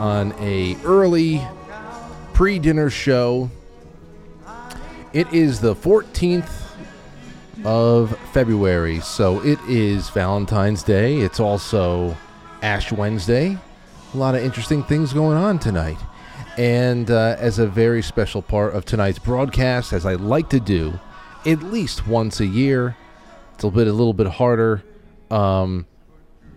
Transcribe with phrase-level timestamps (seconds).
[0.00, 1.46] on a early
[2.32, 3.50] pre-dinner show.
[5.12, 6.50] It is the 14th
[7.64, 11.18] of February, so it is Valentine's Day.
[11.18, 12.16] It's also
[12.62, 13.58] Ash Wednesday.
[14.14, 15.98] A lot of interesting things going on tonight.
[16.56, 20.98] And uh, as a very special part of tonight's broadcast, as I like to do
[21.44, 22.96] at least once a year,
[23.54, 24.82] it's a bit a little bit harder.
[25.30, 25.86] Um,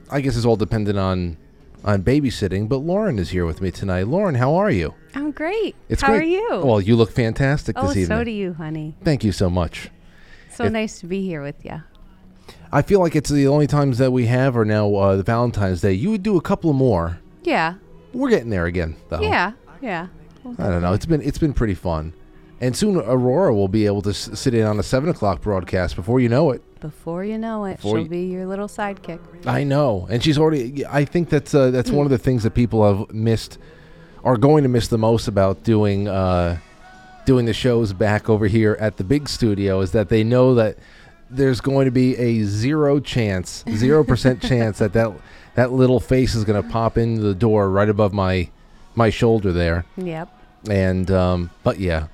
[0.09, 1.37] I guess it's all dependent on
[1.83, 2.67] on babysitting.
[2.69, 4.07] But Lauren is here with me tonight.
[4.07, 4.93] Lauren, how are you?
[5.15, 5.75] I'm great.
[5.89, 6.21] It's How great.
[6.21, 6.61] are you?
[6.63, 8.17] Well, you look fantastic oh, this evening.
[8.19, 8.95] so do you, honey.
[9.03, 9.89] Thank you so much.
[10.51, 11.81] So It- nice to be here with you.
[12.71, 15.81] I feel like it's the only times that we have are now uh, the Valentine's
[15.81, 15.93] Day.
[15.93, 17.19] You would do a couple more.
[17.43, 17.75] Yeah.
[18.13, 19.21] We're getting there again, though.
[19.21, 19.51] Yeah.
[19.81, 20.07] Yeah.
[20.57, 20.93] I don't know.
[20.93, 22.11] It's been it's been pretty fun,
[22.59, 25.95] and soon Aurora will be able to s- sit in on a seven o'clock broadcast
[25.95, 26.61] before you know it.
[26.83, 29.19] Before you know it, Before she'll you- be your little sidekick.
[29.47, 30.85] I know, and she's already.
[30.85, 33.57] I think that's uh, that's one of the things that people have missed,
[34.25, 36.57] are going to miss the most about doing uh,
[37.25, 40.77] doing the shows back over here at the big studio is that they know that
[41.29, 45.13] there's going to be a zero chance, zero percent chance that that
[45.55, 48.49] that little face is going to pop into the door right above my
[48.93, 49.85] my shoulder there.
[49.95, 50.27] Yep.
[50.69, 52.07] And um, but yeah,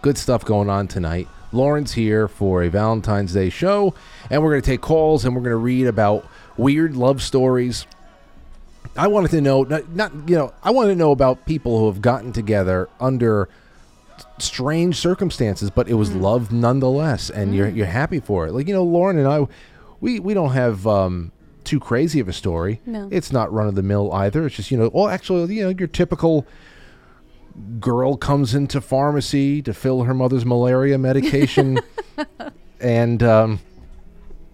[0.00, 1.26] good stuff going on tonight.
[1.52, 3.94] Lauren's here for a Valentine's Day show,
[4.30, 6.26] and we're going to take calls and we're going to read about
[6.56, 7.86] weird love stories.
[8.96, 11.86] I wanted to know, not, not you know, I wanted to know about people who
[11.86, 13.48] have gotten together under
[14.38, 18.52] strange circumstances, but it was love nonetheless, and you're you're happy for it.
[18.52, 19.46] Like you know, Lauren and I,
[20.00, 21.32] we we don't have um,
[21.64, 22.80] too crazy of a story.
[22.86, 23.08] No.
[23.10, 24.46] It's not run of the mill either.
[24.46, 26.46] It's just you know, well, actually, you know, your typical
[27.80, 31.78] girl comes into pharmacy to fill her mother's malaria medication,
[32.80, 33.60] and um,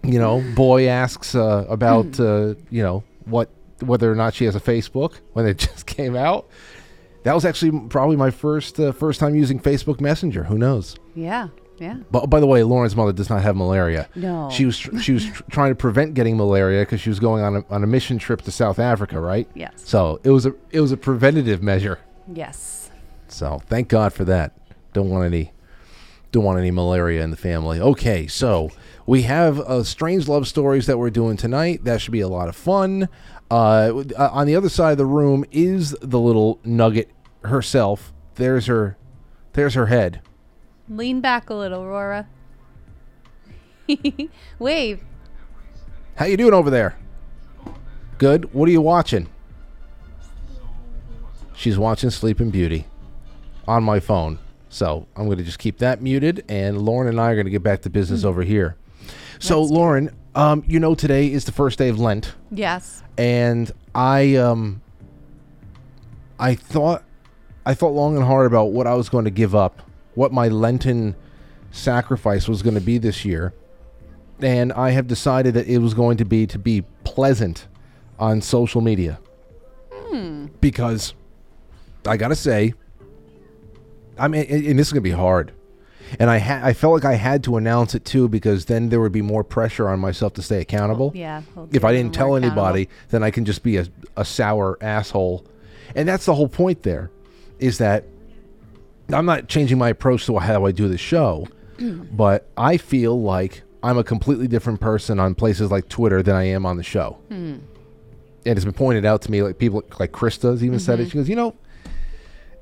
[0.03, 3.49] you know, boy asks uh, about uh, you know what
[3.81, 6.47] whether or not she has a Facebook when it just came out.
[7.23, 10.45] That was actually probably my first uh, first time using Facebook Messenger.
[10.45, 10.95] Who knows?
[11.15, 11.49] Yeah.
[11.79, 11.95] Yeah.
[12.11, 14.09] But by the way, Lauren's mother does not have malaria.
[14.15, 14.49] No.
[14.51, 17.41] She was tr- she was tr- trying to prevent getting malaria because she was going
[17.41, 19.47] on a, on a mission trip to South Africa, right?
[19.53, 19.71] Yes.
[19.77, 21.99] So it was a it was a preventative measure.
[22.33, 22.78] Yes.
[23.31, 24.53] So thank God for that.
[24.93, 25.51] Don't want any
[26.31, 27.79] don't want any malaria in the family.
[27.79, 28.69] Okay, so
[29.07, 31.83] we have uh, strange love stories that we're doing tonight.
[31.85, 33.09] That should be a lot of fun.
[33.49, 37.09] Uh, uh, on the other side of the room is the little nugget
[37.43, 38.13] herself.
[38.35, 38.95] There's her.
[39.53, 40.21] There's her head.
[40.87, 42.27] Lean back a little, Aurora.
[44.59, 45.03] Wave.
[46.15, 46.95] How you doing over there?
[48.19, 48.53] Good.
[48.53, 49.27] What are you watching?
[51.55, 52.85] She's watching Sleeping Beauty
[53.69, 54.39] on my phone.
[54.69, 57.51] So I'm going to just keep that muted, and Lauren and I are going to
[57.51, 58.75] get back to business over here.
[59.39, 59.69] So, it.
[59.71, 63.03] Lauren, um, you know today is the first day of Lent, Yes.
[63.17, 64.81] and I um,
[66.37, 67.03] I thought
[67.65, 69.81] I thought long and hard about what I was going to give up,
[70.15, 71.15] what my Lenten
[71.71, 73.53] sacrifice was going to be this year,
[74.41, 77.67] and I have decided that it was going to be to be pleasant
[78.19, 79.19] on social media.
[80.59, 81.13] Because
[82.05, 82.73] I gotta say,
[84.19, 85.51] I mean, and this is gonna be hard,
[86.19, 88.99] and I ha- I felt like I had to announce it too because then there
[88.99, 91.41] would be more pressure on myself to stay accountable Yeah.
[91.71, 93.85] if I didn't tell anybody, then I can just be a,
[94.17, 95.45] a sour asshole.
[95.95, 97.09] And that's the whole point there
[97.59, 98.05] is that
[99.11, 101.47] I'm not changing my approach to how I do the show,
[101.79, 106.43] but I feel like I'm a completely different person on places like Twitter than I
[106.43, 107.17] am on the show.
[108.45, 111.09] And it's been pointed out to me, like people like Krista's even said it.
[111.09, 111.55] She goes, you know,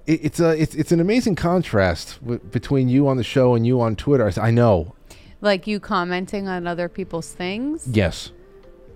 [0.08, 3.68] it, it's a it's it's an amazing contrast w- between you on the show and
[3.68, 4.32] you on Twitter.
[4.38, 4.96] I I know,
[5.42, 7.88] Like you commenting on other people's things.
[7.92, 8.32] Yes.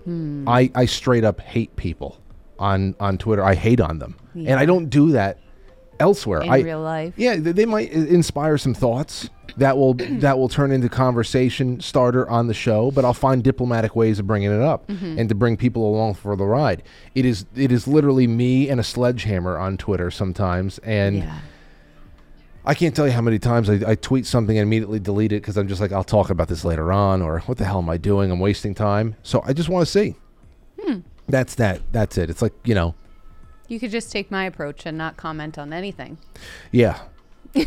[0.04, 0.48] Hmm.
[0.48, 2.18] I, I straight up hate people
[2.58, 3.44] on, on Twitter.
[3.44, 4.16] I hate on them.
[4.34, 5.38] And I don't do that
[6.02, 6.42] elsewhere.
[6.42, 7.14] in I, real life.
[7.16, 12.28] Yeah, they, they might inspire some thoughts that will that will turn into conversation starter
[12.28, 12.90] on the show.
[12.90, 15.18] But I'll find diplomatic ways of bringing it up Mm-hmm.
[15.18, 16.82] and to bring people along for the ride.
[17.14, 21.38] It is it is literally me and a sledgehammer on Twitter sometimes, and yeah.
[22.64, 25.42] I can't tell you how many times I, I tweet something and immediately delete it
[25.42, 27.88] because I'm just like I'll talk about this later on, or what the hell am
[27.90, 28.30] I doing?
[28.30, 29.16] I'm wasting time.
[29.22, 30.14] So I just want to see.
[30.80, 31.00] Hmm.
[31.28, 31.80] That's that.
[31.92, 32.30] That's it.
[32.30, 32.94] It's like you know,
[33.72, 36.18] You could just take my approach and not comment on anything.
[36.70, 36.98] Yeah.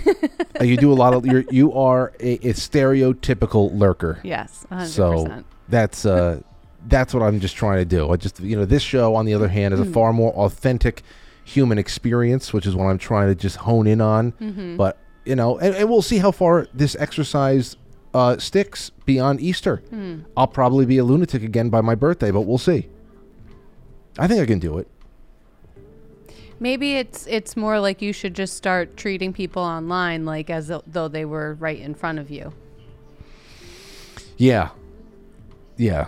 [0.58, 4.20] Uh, you do a lot of you're you are a, a stereotypical lurker.
[4.24, 4.86] Yes, 100%.
[4.88, 6.40] So that's uh
[6.88, 8.10] that's what I'm just trying to do.
[8.10, 9.90] I just you know this show on the other hand is Hmm.
[9.90, 11.04] a far more authentic
[11.44, 14.32] human experience, which is what I'm trying to just hone in on.
[14.34, 14.78] Mm-hmm.
[14.78, 17.76] But you know, and, and we'll see how far this exercise
[18.14, 19.84] uh, sticks beyond Easter.
[19.90, 20.20] Hmm.
[20.38, 22.88] I'll probably be a lunatic again by my birthday, but we'll see.
[24.18, 24.88] I think I can do it.
[26.60, 31.08] Maybe it's it's more like you should just start treating people online like as though
[31.08, 32.54] they were right in front of you.
[34.38, 34.70] Yeah.
[35.78, 36.08] Yeah.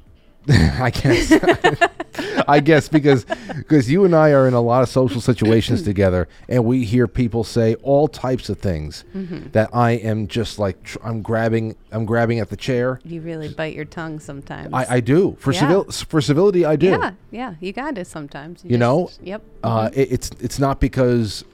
[0.48, 1.88] I guess.
[2.48, 3.24] I guess because
[3.56, 7.06] because you and I are in a lot of social situations together, and we hear
[7.06, 9.50] people say all types of things Mm-hmm.
[9.52, 13.00] that I am just like tr- I'm grabbing I'm grabbing at the chair.
[13.04, 14.70] You really bite your tongue sometimes.
[14.72, 15.60] I, I do for Yeah.
[15.60, 16.64] civil for civility.
[16.64, 16.86] I do.
[16.88, 18.62] yeah, yeah, you got it sometimes.
[18.64, 19.06] You know?
[19.06, 19.42] just- Yep.
[19.62, 21.44] Uh, it, it's it's not because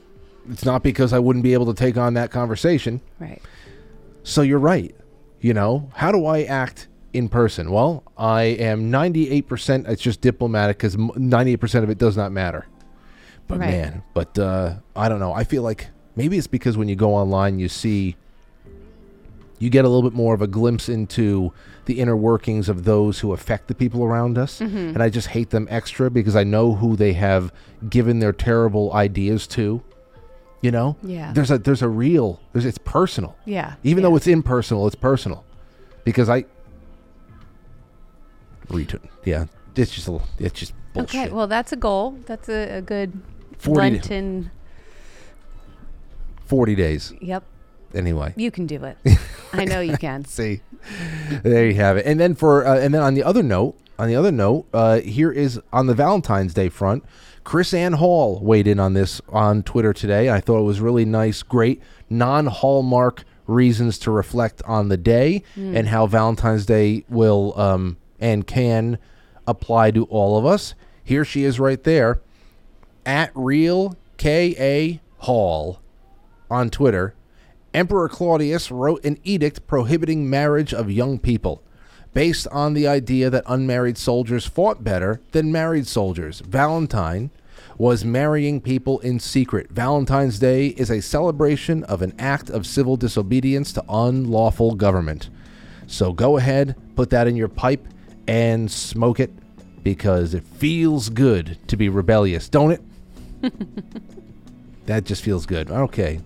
[0.49, 3.01] it's not because I wouldn't be able to take on that conversation.
[3.19, 3.41] Right.
[4.23, 4.95] So you're right.
[5.41, 7.71] You know, how do I act in person?
[7.71, 9.87] Well, I am 98%.
[9.87, 12.67] It's just diplomatic because 98% of it does not matter.
[13.47, 13.69] But Right.
[13.71, 15.31] man, but uh, I don't know.
[15.33, 18.15] I feel like maybe it's because when you go online, you see,
[19.59, 21.53] you get a little bit more of a glimpse into
[21.85, 24.59] the inner workings of those who affect the people around us.
[24.59, 27.53] And I just hate them extra because I know who they have
[27.89, 29.81] given their terrible ideas to.
[30.61, 31.31] You know, Yeah.
[31.31, 33.35] There's a there's a real there's it's personal.
[33.45, 33.75] Yeah.
[33.83, 34.09] Even yeah.
[34.09, 35.45] though it's impersonal, it's personal.
[36.03, 36.45] Because I
[38.67, 39.07] retweet.
[39.23, 39.45] Yeah.
[39.75, 41.15] It's just a little, it's just bullshit.
[41.25, 42.17] Okay, well that's a goal.
[42.25, 43.21] That's a, a good
[43.57, 44.51] 40 Lenten.
[46.45, 47.13] 40 days.
[47.21, 47.43] Yep,
[47.93, 48.33] Anyway.
[48.37, 48.97] you can do it.
[49.53, 50.25] I know you can.
[50.25, 50.61] See.
[51.43, 52.05] There you have it.
[52.05, 54.99] And then for uh, and then on the other note, on the other note, uh,
[54.99, 57.03] here is on the Valentine's Day front,
[57.43, 60.29] Chris Ann Hall weighed in on this on Twitter today.
[60.29, 65.87] I thought it was really nice, great non-hallmark reasons to reflect on the day and
[65.87, 68.97] how Valentine's Day will um, and can
[69.47, 70.73] apply to all of us.
[71.03, 72.21] Here she is right there
[73.05, 75.79] at real K A Hall
[76.49, 77.13] on Twitter.
[77.73, 81.61] Emperor Claudius wrote an edict prohibiting marriage of young people,
[82.13, 86.39] based on the idea that unmarried soldiers fought better than married soldiers.
[86.39, 87.29] Valentine
[87.77, 89.69] was marrying people in secret.
[89.69, 95.29] Valentine's Day is a celebration of an act of civil disobedience to unlawful government.
[95.85, 97.85] So go ahead, put that in your pipe,
[98.27, 99.31] and smoke it
[99.83, 102.81] because it feels good to be rebellious, don't it?
[104.85, 105.69] that just feels good.
[105.69, 106.19] Okay.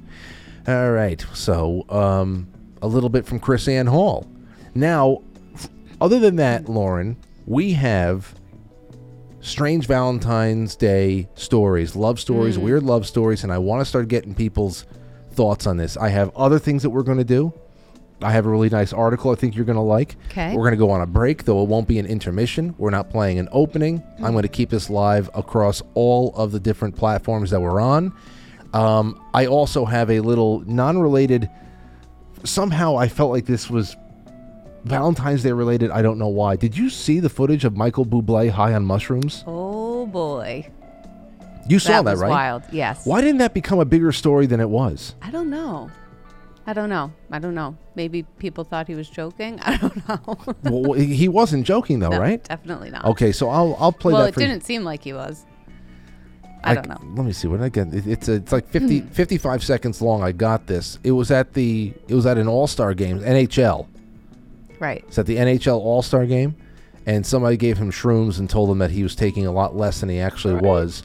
[0.68, 1.24] All right.
[1.34, 2.48] So, um,
[2.82, 4.26] a little bit from Chris Ann Hall.
[4.74, 5.22] Now,
[6.00, 8.34] other than that, Lauren, we have
[9.42, 14.36] strange Valentine's Day stories, love stories, weird love stories, and I want to start getting
[14.36, 14.86] people's
[15.32, 15.98] thoughts on this.
[15.98, 17.54] I have other things that we're going to do.
[18.22, 20.16] I have a really nice article I think you're going to like.
[20.30, 20.50] Okay.
[20.54, 22.76] We're going to go on a break, though it won't be an intermission.
[22.78, 24.04] We're not playing an opening.
[24.18, 28.14] I'm going to keep this live across all of the different platforms that we're on.
[28.74, 31.50] Um, I also have a little non related.
[32.44, 33.96] Somehow I felt like this was
[34.84, 35.92] Valentine's Day related.
[35.92, 36.56] I don't know why.
[36.56, 39.44] Did you see the footage of Michael Bublé high on mushrooms?
[39.48, 40.70] Oh boy,
[41.68, 42.30] You saw that, was right?
[42.30, 42.64] wild.
[42.72, 43.06] Yes.
[43.06, 45.16] Why didn't that become a bigger story than it was?
[45.22, 45.90] I don't know.
[46.70, 47.12] I don't know.
[47.32, 47.76] I don't know.
[47.96, 49.60] Maybe people thought he was joking.
[49.64, 50.38] I don't know.
[50.66, 52.44] well, he wasn't joking though, No, right?
[52.44, 53.06] Definitely not.
[53.06, 55.48] Okay, so I'll I'll play well, that it didn't seem like he was.
[56.64, 57.00] I don't know.
[57.16, 57.48] Let me see.
[57.48, 57.92] What I get?
[57.92, 60.22] It, it's a, it's like 50, 55 seconds long.
[60.22, 61.00] I got this.
[61.04, 63.88] It was at the it was at an All Star game, NHL.
[64.78, 65.04] Right.
[65.08, 66.56] It's at the NHL All Star game,
[67.08, 70.02] and somebody gave him shrooms and told him that he was taking a lot less
[70.02, 71.02] than he actually was.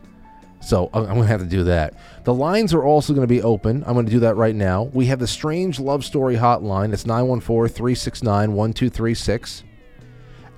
[0.65, 1.95] So I'm I'm gonna have to do that.
[2.25, 3.85] The lines are also going to be open.
[3.87, 4.85] I'm going to do that right now.
[4.95, 6.95] We have the Strange Love Story hotline.
[6.95, 9.63] It's 914-369-1236.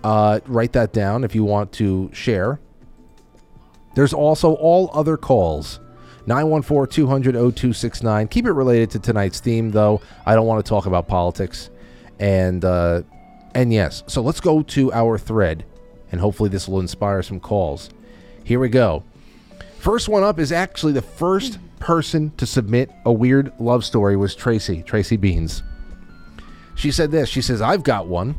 [0.05, 2.61] Uh, write that down if you want to share.
[3.97, 5.81] There's also all other calls.
[6.27, 8.31] 914-200-0269.
[8.31, 10.01] Keep it related to tonight's theme, though.
[10.25, 11.71] I don't want to talk about politics.
[12.21, 13.03] And uh,
[13.55, 15.65] and yes, so let's go to our thread,
[16.13, 17.91] and hopefully this will inspire some calls.
[18.45, 19.03] Here we go.
[19.87, 24.35] First one up is actually the first person to submit a weird love story was
[24.35, 25.63] Tracy, Tracy Beans.
[26.75, 27.29] She said this.
[27.29, 28.35] She says, "I've got one.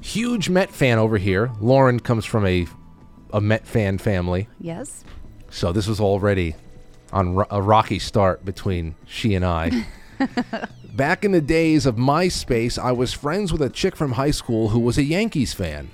[0.00, 1.50] Huge Met fan over here.
[1.60, 2.66] Lauren comes from a
[3.34, 5.04] a Met fan family, Yes.
[5.50, 6.54] so this was already
[7.12, 9.84] on ro- a rocky start between she and I."
[10.94, 14.70] Back in the days of MySpace, I was friends with a chick from high school
[14.70, 15.90] who was a Yankees fan.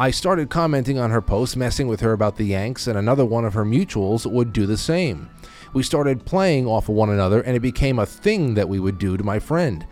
[0.00, 3.44] I started commenting on her posts, messing with her about the Yanks, and another one
[3.44, 5.28] of her mutuals would do the same.
[5.72, 8.98] We started playing off of one another, and it became a thing that we would
[8.98, 9.84] do to my friend.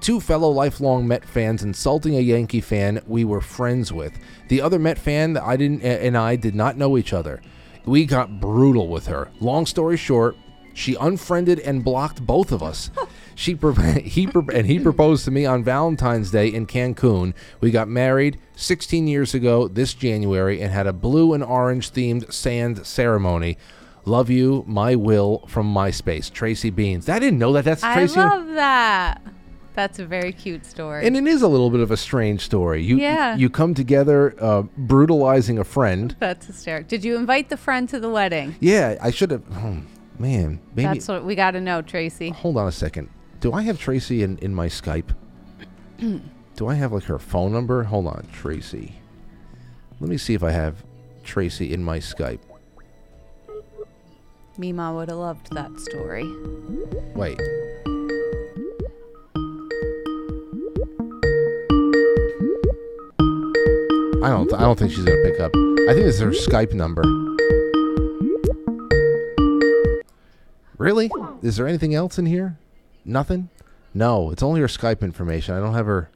[0.00, 4.18] Two fellow lifelong Met fans insulting a Yankee fan we were friends with.
[4.48, 7.42] The other Met fan that I didn't and I did not know each other.
[7.84, 9.30] We got brutal with her.
[9.40, 10.36] Long story short,
[10.72, 12.90] she unfriended and blocked both of us.
[13.40, 13.54] She
[14.04, 17.32] he and he proposed to me on Valentine's Day in Cancun.
[17.62, 22.30] We got married 16 years ago this January and had a blue and orange themed
[22.30, 23.56] sand ceremony.
[24.04, 26.30] Love you, my will from MySpace.
[26.30, 27.08] Tracy Beans.
[27.08, 27.64] I didn't know that.
[27.64, 28.20] That's Tracy.
[28.20, 29.22] I love that.
[29.74, 31.06] That's a very cute story.
[31.06, 32.82] and it is a little bit of a strange story.
[32.82, 33.36] You Yeah.
[33.36, 36.14] you come together uh, brutalizing a friend.
[36.20, 36.88] That's hysterical.
[36.88, 38.56] Did you invite the friend to the wedding?
[38.60, 39.44] Yeah, I should have.
[39.50, 39.78] Oh,
[40.18, 40.88] man, maybe.
[40.88, 42.28] That's what we got to know, Tracy.
[42.28, 43.08] Hold on a second.
[43.40, 45.14] Do I have Tracy in, in my Skype?
[45.98, 47.84] Do I have like her phone number?
[47.84, 48.96] Hold on, Tracy.
[49.98, 50.84] Let me see if I have
[51.24, 52.40] Tracy in my Skype.
[54.58, 56.24] Mima would have loved that story.
[57.14, 57.40] Wait.
[64.22, 64.52] I don't.
[64.52, 65.50] I don't think she's gonna pick up.
[65.88, 67.02] I think is her Skype number.
[70.76, 71.10] Really?
[71.42, 72.58] Is there anything else in here?
[73.04, 73.48] Nothing.
[73.92, 75.54] No, it's only her Skype information.
[75.54, 76.10] I don't have her.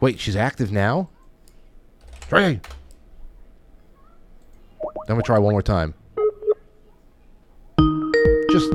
[0.00, 1.08] Wait, she's active now.
[2.28, 2.60] Tracy.
[4.82, 5.94] I'm gonna try one more time.
[8.50, 8.72] Just.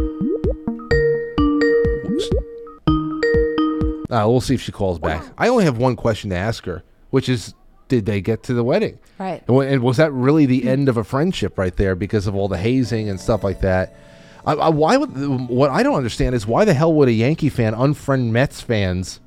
[4.09, 5.23] Uh, we'll see if she calls back.
[5.37, 7.53] I only have one question to ask her, which is,
[7.89, 8.99] did they get to the wedding?
[9.19, 9.43] Right.
[9.47, 12.57] And was that really the end of a friendship right there because of all the
[12.57, 13.95] hazing and stuff like that?
[14.45, 17.49] I, I, why would what I don't understand is why the hell would a Yankee
[17.49, 19.19] fan unfriend Mets fans?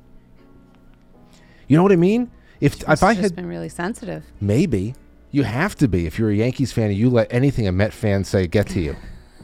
[1.67, 2.31] You know what I mean?
[2.59, 4.23] If if I had been really sensitive.
[4.39, 4.95] maybe
[5.31, 7.93] you have to be if you're a Yankees fan and you let anything a Met
[7.93, 8.95] fan say get to you.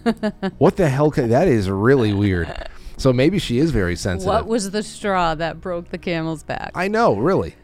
[0.58, 1.12] what the hell?
[1.12, 2.70] Could, that is really weird.
[2.98, 4.28] So maybe she is very sensitive.
[4.28, 6.72] What was the straw that broke the camel's back?
[6.74, 7.56] I know, really.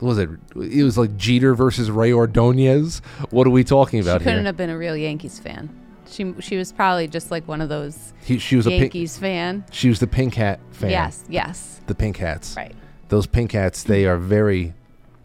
[0.00, 0.30] Was it?
[0.56, 3.02] It was like Jeter versus Rey Ordonez.
[3.28, 4.46] What are we talking about she couldn't here?
[4.46, 5.68] have been a real Yankees fan.
[6.10, 8.82] She she was probably just like one of those He, she was a pink.
[8.82, 9.64] Yankees fan.
[9.70, 10.90] She was the pink hat fan.
[10.90, 11.80] Yes, yes.
[11.86, 12.54] the pink hats.
[12.56, 12.74] Right.
[13.08, 14.74] Those pink hats, they are very,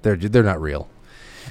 [0.01, 0.89] they're they're not real.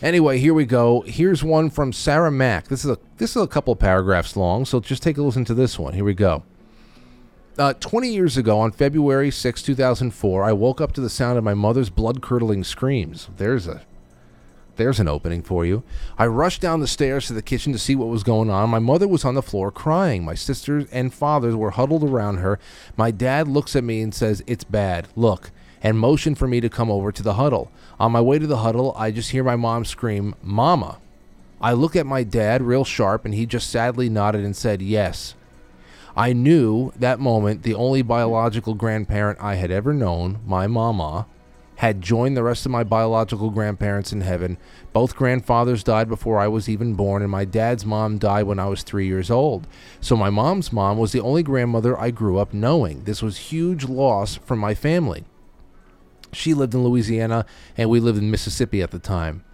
[0.02, 1.02] Anyway, here we go.
[1.02, 2.68] Here's one from Sarah Mack.
[2.68, 5.54] This is a this is a couple paragraphs long, so just take a listen to
[5.54, 5.94] this one.
[5.94, 6.42] Here we go.
[7.56, 11.44] Uh, 20 years ago, on February 6, 2004, I woke up to the sound of
[11.44, 13.28] my mother's blood-curdling screams.
[13.36, 13.82] There's a
[14.76, 15.82] there's an opening for you.
[16.18, 18.70] I rushed down the stairs to the kitchen to see what was going on.
[18.70, 20.24] My mother was on the floor crying.
[20.24, 22.58] My sisters and fathers were huddled around her.
[22.96, 25.08] My dad looks at me and says, It's bad.
[25.16, 25.50] Look.
[25.82, 27.70] And motioned for me to come over to the huddle.
[28.00, 30.98] On my way to the huddle, I just hear my mom scream, Mama.
[31.60, 35.34] I look at my dad real sharp, and he just sadly nodded and said, Yes.
[36.16, 41.26] I knew that moment the only biological grandparent I had ever known, my mama,
[41.76, 44.58] had joined the rest of my biological grandparents in heaven.
[44.92, 48.66] Both grandfathers died before I was even born, and my dad's mom died when I
[48.66, 49.66] was three years old.
[50.00, 53.04] So my mom's mom was the only grandmother I grew up knowing.
[53.04, 55.24] This was huge loss for my family.
[56.32, 59.44] She lived in Louisiana, and we lived in Mississippi at the time.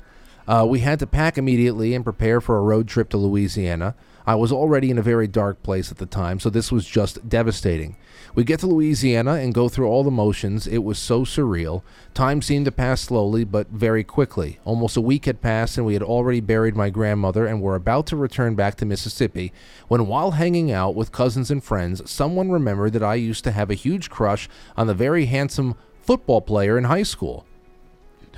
[0.49, 3.95] Uh, we had to pack immediately and prepare for a road trip to Louisiana.
[4.27, 7.29] I was already in a very dark place at the time, so this was just
[7.29, 7.97] devastating.
[8.35, 10.67] We get to Louisiana and go through all the motions.
[10.67, 11.83] It was so surreal.
[12.15, 14.61] Time seemed to pass slowly, but very quickly.
[14.65, 18.07] Almost a week had passed, and we had already buried my grandmother and were about
[18.09, 19.53] to return back to Mississippi
[19.89, 23.71] when, while hanging out with cousins and friends, someone remembered that I used to have
[23.71, 27.47] a huge crush on the very handsome football player in high school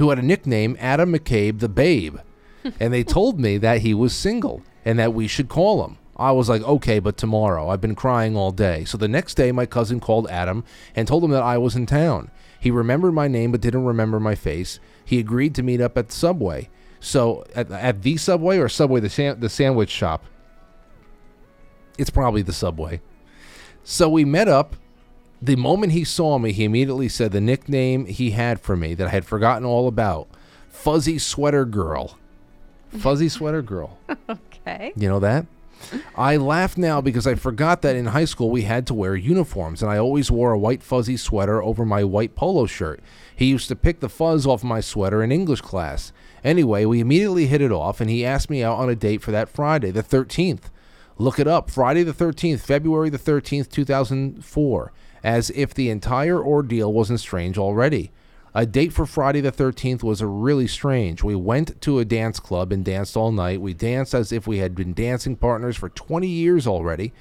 [0.03, 2.19] who had a nickname Adam McCabe the Babe.
[2.81, 5.97] and they told me that he was single and that we should call him.
[6.17, 7.69] I was like, okay, but tomorrow.
[7.69, 8.85] I've been crying all day.
[8.85, 10.65] So the next day, my cousin called Adam
[10.97, 12.33] and told him that I was in town.
[12.59, 14.81] He remembered my name but didn't remember my face.
[15.05, 16.69] He agreed to meet up at the Subway.
[16.99, 20.25] So at, at the Subway or Subway, the, san- the sandwich shop?
[21.97, 23.01] It's probably the Subway.
[23.85, 24.75] So we met up
[25.43, 29.09] the moment he saw me, he immediately said the nickname he had for me that
[29.09, 30.29] I had forgotten all about
[30.71, 32.17] Fuzzy Sweater Girl.
[32.91, 33.99] Fuzzy Sweater Girl.
[34.65, 34.93] Okay.
[34.95, 35.47] You know that?
[36.15, 39.83] I laugh now because I forgot that in high school we had to wear uniforms,
[39.83, 43.01] and I always wore a white fuzzy sweater over my white polo shirt.
[43.35, 46.13] He used to pick the fuzz off my sweater in English class.
[46.45, 49.33] Anyway, we immediately hit it off, and he asked me out on a date for
[49.33, 50.71] that Friday, the 13th.
[51.19, 51.71] Look it up.
[51.71, 54.93] Friday the 13th, February the 13th, 2004.
[55.23, 58.11] As if the entire ordeal wasn't strange already.
[58.55, 61.23] A date for Friday the 13th was really strange.
[61.23, 63.63] We went to a dance club and danced all night.
[63.63, 67.15] We danced as if we had been dancing partners for 20 years already.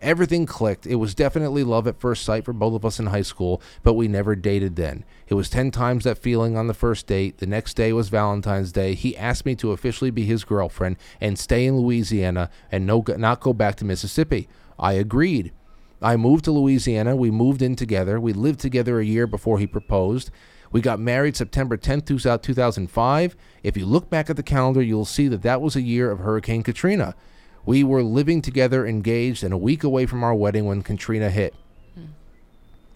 [0.00, 0.86] Everything clicked.
[0.86, 3.94] It was definitely love at first sight for both of us in high school, but
[3.94, 5.04] we never dated then.
[5.26, 7.38] It was 10 times that feeling on the first date.
[7.38, 8.94] The next day was Valentine's Day.
[8.94, 13.40] He asked me to officially be his girlfriend and stay in Louisiana and no, not
[13.40, 14.48] go back to Mississippi.
[14.78, 15.52] I agreed.
[16.02, 17.16] I moved to Louisiana.
[17.16, 18.20] We moved in together.
[18.20, 20.30] We lived together a year before he proposed.
[20.72, 22.06] We got married September 10th,
[22.42, 23.36] 2005.
[23.62, 26.18] If you look back at the calendar, you'll see that that was a year of
[26.18, 27.14] Hurricane Katrina.
[27.64, 31.54] We were living together, engaged, and a week away from our wedding when Katrina hit.
[31.94, 32.06] Hmm.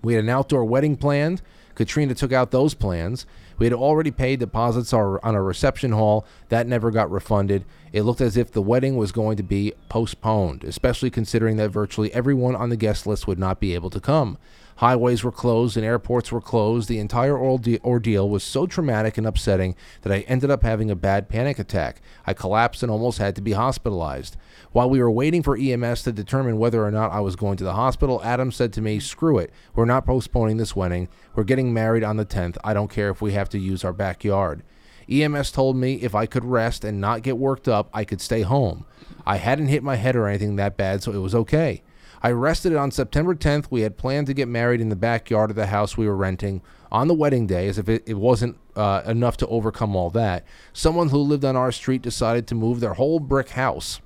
[0.03, 1.43] We had an outdoor wedding planned.
[1.75, 3.27] Katrina took out those plans.
[3.61, 6.27] We had already paid deposits on a reception hall.
[6.49, 7.67] That never got refunded.
[7.93, 12.13] It looked as if the wedding was going to be postponed, especially considering that virtually
[12.15, 14.39] everyone on the guest list would not be able to come.
[14.81, 16.89] Highways were closed and airports were closed.
[16.89, 21.29] The entire ordeal was so traumatic and upsetting that I ended up having a bad
[21.29, 22.01] panic attack.
[22.27, 24.39] I collapsed and almost had to be hospitalized.
[24.73, 27.65] While we were waiting for EMS to determine whether or not I was going to
[27.65, 29.53] the hospital, Adam said to me, Screw it.
[29.75, 31.11] We're not postponing this wedding.
[31.35, 32.57] We're getting married on the 10th.
[32.65, 34.63] I don't care if we have to use our backyard.
[35.11, 38.41] EMS told me if I could rest and not get worked up, I could stay
[38.41, 38.87] home.
[39.27, 41.83] I hadn't hit my head or anything that bad, so it was okay.
[42.23, 43.67] I rested on September 10th.
[43.71, 46.61] We had planned to get married in the backyard of the house we were renting
[46.93, 50.45] on the wedding day, as if it, it wasn't uh, enough to overcome all that.
[50.73, 54.01] Someone who lived on our street decided to move their whole brick house.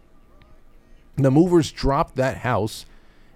[1.16, 2.86] The movers dropped that house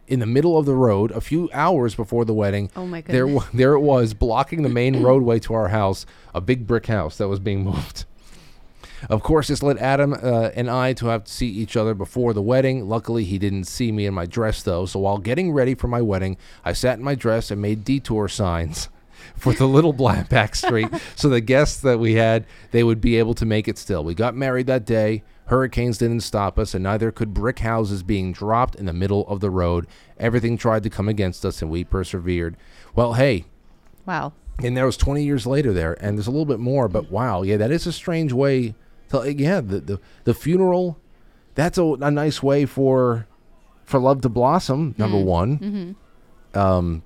[0.07, 2.71] in the middle of the road a few hours before the wedding.
[2.77, 3.45] Oh my There, goodness.
[3.45, 7.19] wa- there it was, blocking the main roadway to our house, a big brick house
[7.19, 8.05] that was being moved.
[9.09, 12.33] Of course, this led Adam uh, and I to have to see each other before
[12.33, 12.89] the wedding.
[12.89, 14.87] Luckily, he didn't see me in my dress, though.
[14.87, 18.29] So while getting ready for my wedding, I sat in my dress and made detour
[18.29, 18.89] signs
[19.37, 23.17] for the little black back street, so the guests that we had they would be
[23.17, 24.03] able to make it still.
[24.05, 25.23] We got married that day.
[25.47, 29.41] Hurricanes didn't stop us, and neither could brick houses being dropped in the middle of
[29.41, 29.87] the road.
[30.19, 32.57] Everything tried to come against us, and we persevered.
[32.95, 33.47] Well, hey,
[34.05, 34.33] Wow.
[34.63, 37.43] and that was 20 years later there and there's a little bit more but wow
[37.43, 38.75] yeah that is a strange way
[39.11, 40.99] to yeah the the, the funeral
[41.55, 43.27] that's a, a nice way for
[43.85, 45.97] for love to blossom number one
[46.55, 47.03] um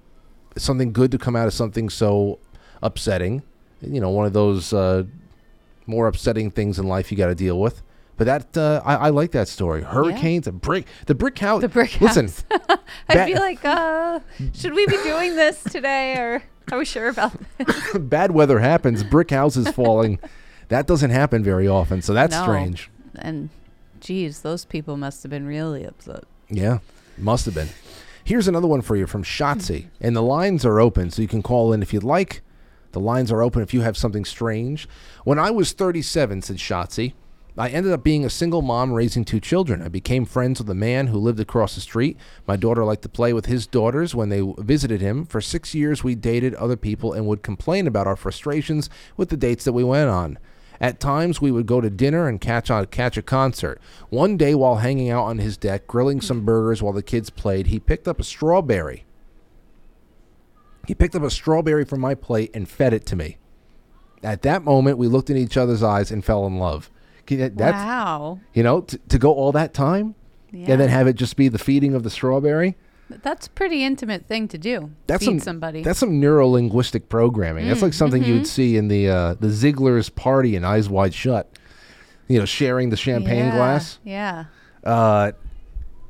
[0.56, 2.38] something good to come out of something so
[2.82, 3.42] upsetting
[3.80, 5.02] you know one of those uh
[5.86, 7.82] more upsetting things in life you got to deal with
[8.16, 9.82] but that uh, I, I like that story.
[9.82, 11.62] Hurricanes, a brick, the brick house.
[11.62, 12.28] The brick Listen.
[12.68, 14.20] I'd Ba- be like, uh,
[14.52, 17.94] should we be doing this today, or are we sure about this?
[17.94, 19.02] bad weather happens.
[19.02, 20.18] Brick houses falling.
[20.72, 22.42] That doesn't happen very often, so that's No.
[22.44, 22.90] strange.
[23.16, 23.50] And,
[24.00, 26.24] geez, those people must have been really upset.
[26.48, 26.78] Yeah,
[27.18, 27.68] must have been.
[28.24, 29.88] Here's another one for you from Shotzi, hmm.
[30.00, 32.40] and the lines are open, so you can call in if you'd like.
[32.92, 34.88] The lines are open if you have something strange.
[35.24, 37.12] When I was 37, said Shotzi,
[37.58, 39.82] I ended up being a single mom raising two children.
[39.82, 42.16] I became friends with a man who lived across the street.
[42.46, 45.26] My daughter liked to play with his daughters when they w- visited him.
[45.26, 49.36] For six years, we dated other people and would complain about our frustrations with the
[49.36, 50.38] dates that we went on.
[50.82, 53.80] At times, we would go to dinner and catch on catch a concert.
[54.10, 57.68] One day, while hanging out on his deck, grilling some burgers while the kids played,
[57.68, 59.04] he picked up a strawberry.
[60.88, 63.38] He picked up a strawberry from my plate and fed it to me.
[64.24, 66.90] At that moment, we looked in each other's eyes and fell in love.
[67.28, 68.40] That's wow.
[68.52, 70.16] you know t- to go all that time
[70.50, 70.72] Yeah.
[70.72, 72.76] and then have it just be the feeding of the strawberry.
[73.22, 74.90] That's a pretty intimate thing to do.
[75.06, 75.82] That's Feed some somebody.
[75.82, 77.68] That's some neuro linguistic programming.
[77.68, 81.48] that's like something you'd see in the uh, the Ziegler's party in Eyes Wide Shut.
[82.28, 83.98] You know, sharing the champagne Yeah, glass.
[84.04, 84.44] Yeah.
[84.84, 85.32] Uh,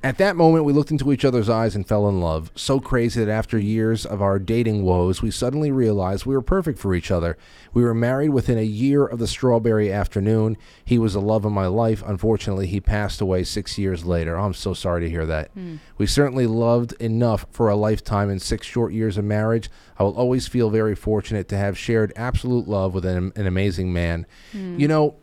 [0.04, 2.50] at that moment, we looked into each other's eyes and fell in love.
[2.56, 6.80] So crazy that after years of our dating woes, we suddenly realized we were perfect
[6.80, 7.36] for each other.
[7.72, 10.56] We were married within a year of the strawberry afternoon.
[10.84, 12.02] He was the love of my life.
[12.04, 14.36] Unfortunately, he passed away six years later.
[14.36, 15.50] I'm so sorry to hear that.
[15.52, 15.76] Hmm.
[15.98, 19.70] We certainly loved enough for a lifetime in six short years of marriage.
[19.98, 23.92] I will always feel very fortunate to have shared absolute love with an, an amazing
[23.92, 24.26] man.
[24.50, 24.80] Hmm.
[24.80, 25.16] You know,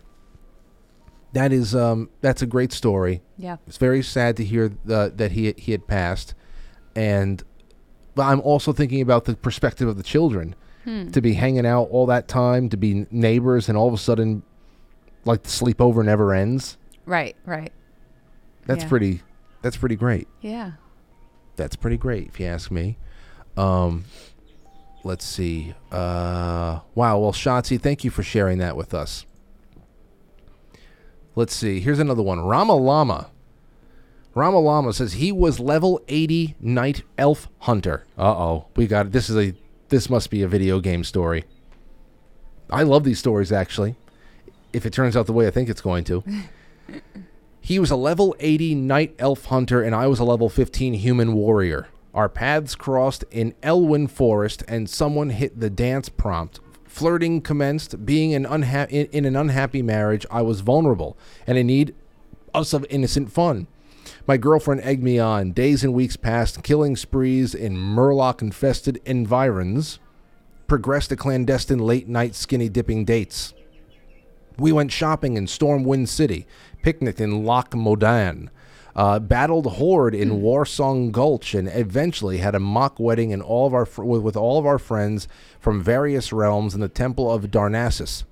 [1.34, 3.22] that is um, that's a great story.
[3.38, 3.58] Yeah.
[3.68, 6.34] It's very sad to hear the, that he he had passed,
[6.96, 7.44] and
[8.16, 10.56] but I'm also thinking about the perspective of the children
[11.12, 14.42] to be hanging out all that time, to be neighbors, and all of a sudden,
[15.24, 16.80] like the sleepover never ends.
[17.06, 17.36] Right.
[17.46, 17.72] Right.
[18.66, 18.90] That's Yeah.
[18.90, 19.22] pretty
[19.62, 20.28] That's pretty great.
[20.42, 20.72] Yeah.
[21.58, 22.98] That's pretty great, if you ask me.
[23.56, 24.06] Um,
[25.04, 25.76] let's see.
[25.92, 27.20] Uh, wow.
[27.20, 29.28] Well, Shotzi, thank you for sharing that with us.
[31.40, 31.80] Let's see.
[31.80, 32.42] Here's another one.
[32.42, 33.30] Rama Lama.
[34.36, 38.06] Rama Lama says he was level 80 night elf hunter.
[38.18, 38.66] Uh oh.
[38.76, 39.12] We got it.
[39.14, 39.54] This is a.
[39.88, 41.46] This must be a video game story.
[42.70, 43.96] I love these stories actually.
[44.74, 46.24] If it turns out the way I think it's going to.
[47.62, 51.34] He was a level 80 night elf hunter, and I was a level 15 human
[51.34, 51.88] warrior.
[52.14, 56.62] Our paths crossed in Elwynn Forest, and someone hit the dance prompt.
[57.00, 58.06] Flirting commenced.
[58.06, 61.96] Being an unha- in, in an unhappy marriage, I was vulnerable and in need
[62.54, 63.68] of some innocent fun.
[64.28, 65.54] My girlfriend egged me on.
[65.54, 70.00] Days and weeks passed, killing sprees in Murloc infested environs
[70.68, 73.54] progressed to clandestine late night skinny dipping dates.
[74.58, 76.46] We went shopping in Stormwind City,
[76.84, 78.50] picnicked in Loch Modan,
[78.96, 83.74] uh, battled Horde in Warsong Gulch, and eventually had a mock wedding in all of
[83.74, 85.28] our fr- with, with all of our friends
[85.60, 88.24] from various realms in the Temple of Darnassus.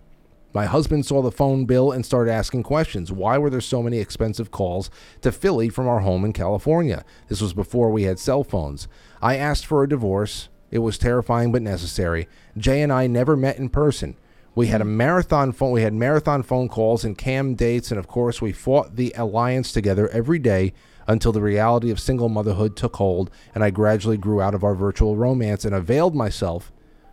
[0.53, 3.11] My husband saw the phone bill and started asking questions.
[3.11, 4.89] Why were there so many expensive calls
[5.21, 7.05] to Philly from our home in California?
[7.27, 8.87] This was before we had cell phones.
[9.21, 10.49] I asked for a divorce.
[10.71, 12.27] It was terrifying but necessary.
[12.57, 14.15] Jay and I never met in person.
[14.57, 15.69] We had a marathon phone.
[15.69, 19.71] We had marathon phone calls and cam dates, and of course, we fought the alliance
[19.71, 20.73] together every day
[21.05, 24.73] until the reality of single motherhood took hold, and I gradually grew out of our
[24.73, 26.71] virtual romance and availed myself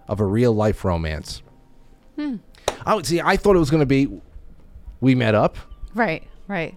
[0.09, 1.43] of a real life romance.
[2.17, 2.37] Hmm.
[2.87, 3.21] I would see.
[3.21, 4.09] I thought it was going to be
[5.03, 5.59] we met up,
[5.93, 6.27] Right.
[6.49, 6.75] Right.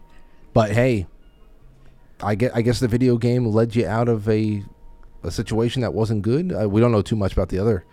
[0.52, 1.08] but hey,
[2.22, 2.54] I get.
[2.54, 4.66] I guess the video game led you out of a
[5.24, 6.52] a situation that wasn't good.
[6.52, 7.86] Uh, we don't know too much about the other,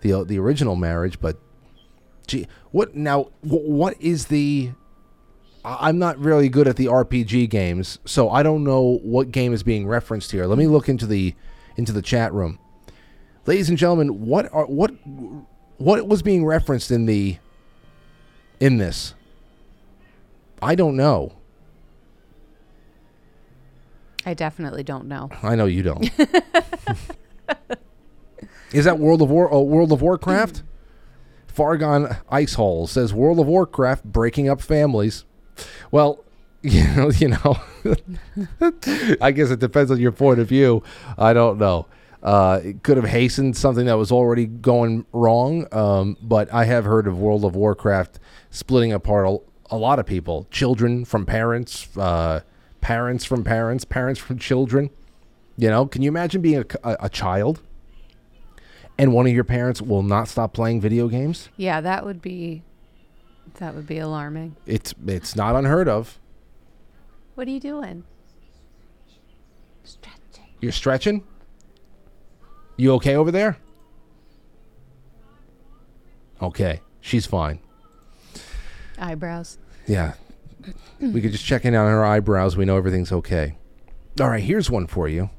[0.00, 1.38] the uh, the original marriage, but
[2.26, 3.28] gee, what now?
[3.42, 4.72] What is the?
[5.64, 9.62] I'm not really good at the RPG games, so I don't know what game is
[9.62, 10.46] being referenced here.
[10.46, 11.34] Let me look into the
[11.76, 12.58] into the chat room,
[13.46, 14.26] ladies and gentlemen.
[14.26, 14.90] What are what
[15.78, 17.38] what was being referenced in the
[18.60, 19.14] in this?
[20.60, 21.32] I don't know.
[24.24, 25.30] I definitely don't know.
[25.42, 26.08] I know you don't.
[28.72, 29.52] Is that World of War?
[29.52, 30.62] Oh, World of Warcraft.
[31.54, 35.24] Fargon Icehole says World of Warcraft breaking up families.
[35.90, 36.24] Well,
[36.62, 37.56] you know, you know.
[39.20, 40.82] I guess it depends on your point of view.
[41.18, 41.86] I don't know.
[42.22, 45.66] Uh, it could have hastened something that was already going wrong.
[45.72, 49.38] Um, but I have heard of World of Warcraft splitting apart a,
[49.74, 52.40] a lot of people, children from parents, uh,
[52.80, 54.90] parents from parents, parents from children.
[55.56, 57.60] You know, can you imagine being a, a, a child
[58.98, 61.48] and one of your parents will not stop playing video games?
[61.56, 62.62] Yeah, that would be
[63.58, 64.56] that would be alarming.
[64.66, 66.18] It's it's not unheard of.
[67.34, 68.04] What are you doing?
[69.84, 70.54] Stretching.
[70.60, 71.24] You're stretching.
[72.76, 73.58] You okay over there?
[76.40, 77.60] Okay, she's fine.
[78.98, 79.58] Eyebrows.
[79.86, 80.14] Yeah.
[81.00, 82.56] we could just check in on her eyebrows.
[82.56, 83.56] We know everything's okay.
[84.20, 85.30] All right, here's one for you.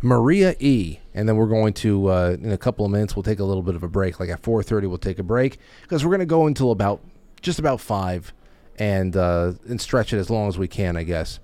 [0.00, 0.98] Maria E.
[1.14, 3.62] And then we're going to, uh, in a couple of minutes, we'll take a little
[3.62, 4.18] bit of a break.
[4.18, 7.00] Like at 4.30, we'll take a break because we're going to go until about,
[7.40, 8.32] just about 5
[8.78, 11.38] and, uh, and stretch it as long as we can, I guess.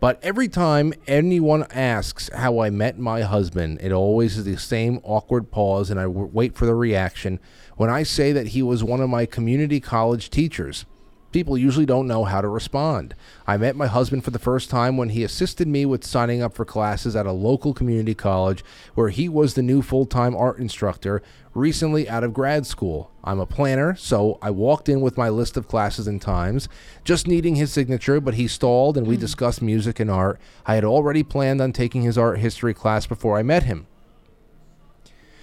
[0.00, 5.00] But every time anyone asks how I met my husband, it always is the same
[5.02, 7.40] awkward pause, and I w- wait for the reaction.
[7.76, 10.86] When I say that he was one of my community college teachers,
[11.32, 13.14] people usually don't know how to respond.
[13.46, 16.54] I met my husband for the first time when he assisted me with signing up
[16.54, 18.64] for classes at a local community college
[18.94, 21.22] where he was the new full time art instructor
[21.54, 23.10] recently out of grad school.
[23.24, 26.68] I'm a planner, so I walked in with my list of classes and times,
[27.04, 29.20] just needing his signature, but he stalled and we hmm.
[29.20, 30.40] discussed music and art.
[30.66, 33.86] I had already planned on taking his art history class before I met him.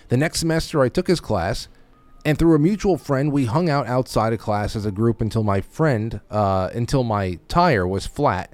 [0.09, 1.67] The next semester, I took his class,
[2.25, 5.43] and through a mutual friend, we hung out outside of class as a group until
[5.43, 8.51] my friend, uh, until my tire was flat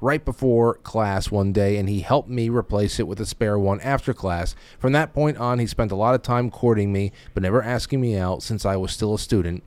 [0.00, 3.80] right before class one day, and he helped me replace it with a spare one
[3.80, 4.54] after class.
[4.78, 8.00] From that point on, he spent a lot of time courting me, but never asking
[8.00, 9.64] me out since I was still a student.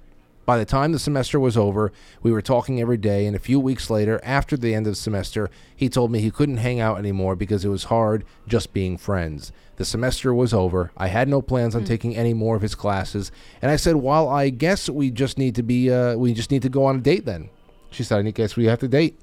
[0.51, 3.57] By the time the semester was over, we were talking every day, and a few
[3.57, 6.97] weeks later, after the end of the semester, he told me he couldn't hang out
[6.97, 9.53] anymore because it was hard just being friends.
[9.77, 10.91] The semester was over.
[10.97, 14.27] I had no plans on taking any more of his classes, and I said, "Well,
[14.27, 17.01] I guess we just need to be, uh, we just need to go on a
[17.01, 17.47] date then."
[17.89, 19.17] She said, "I guess we have to date."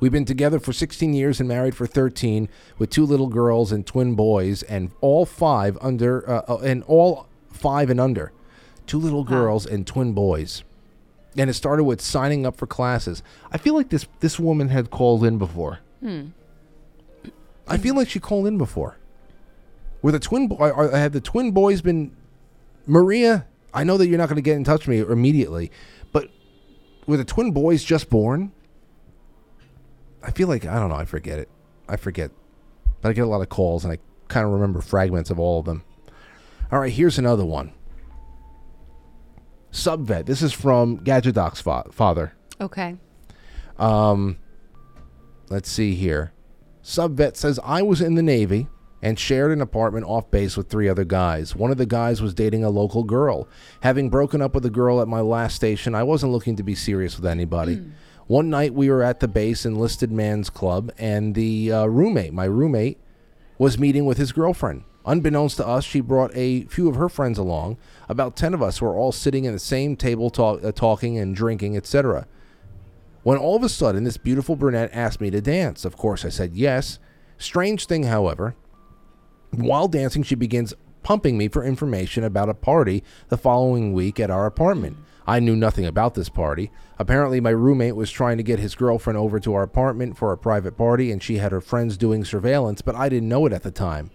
[0.00, 3.86] We've been together for 16 years and married for 13, with two little girls and
[3.86, 8.32] twin boys, and all five under, uh, uh, and all five and under,
[8.86, 10.62] two little girls and twin boys.
[11.36, 13.22] and it started with signing up for classes.
[13.50, 15.80] I feel like this this woman had called in before.
[16.00, 16.26] Hmm.
[17.66, 18.96] I feel like she called in before.
[20.02, 20.70] Were the twin boy?
[20.70, 22.12] Are, have the twin boys been
[22.86, 23.46] Maria?
[23.72, 25.70] I know that you're not going to get in touch with me immediately,
[26.12, 26.28] but
[27.06, 28.52] were the twin boys just born?
[30.22, 30.94] I feel like I don't know.
[30.94, 31.48] I forget it.
[31.88, 32.30] I forget,
[33.00, 35.58] but I get a lot of calls, and I kind of remember fragments of all
[35.58, 35.82] of them.
[36.70, 37.72] All right, here's another one.
[39.74, 40.26] Subvet.
[40.26, 42.32] This is from Gadget Doc's fa- father.
[42.60, 42.96] Okay.
[43.76, 44.38] Um,
[45.50, 46.32] Let's see here.
[46.82, 48.68] Subvet says I was in the Navy
[49.02, 51.54] and shared an apartment off base with three other guys.
[51.54, 53.48] One of the guys was dating a local girl.
[53.80, 56.74] Having broken up with a girl at my last station, I wasn't looking to be
[56.74, 57.82] serious with anybody.
[58.26, 62.46] One night we were at the base enlisted man's club, and the uh, roommate, my
[62.46, 62.98] roommate,
[63.58, 64.84] was meeting with his girlfriend.
[65.06, 67.76] Unbeknownst to us, she brought a few of her friends along.
[68.08, 71.36] About 10 of us were all sitting at the same table talk, uh, talking and
[71.36, 72.26] drinking, etc.
[73.22, 75.84] When all of a sudden, this beautiful brunette asked me to dance.
[75.84, 76.98] Of course, I said yes.
[77.36, 78.54] Strange thing, however,
[79.50, 84.30] while dancing, she begins pumping me for information about a party the following week at
[84.30, 84.96] our apartment.
[85.26, 86.70] I knew nothing about this party.
[86.98, 90.38] Apparently, my roommate was trying to get his girlfriend over to our apartment for a
[90.38, 93.62] private party, and she had her friends doing surveillance, but I didn't know it at
[93.62, 94.10] the time.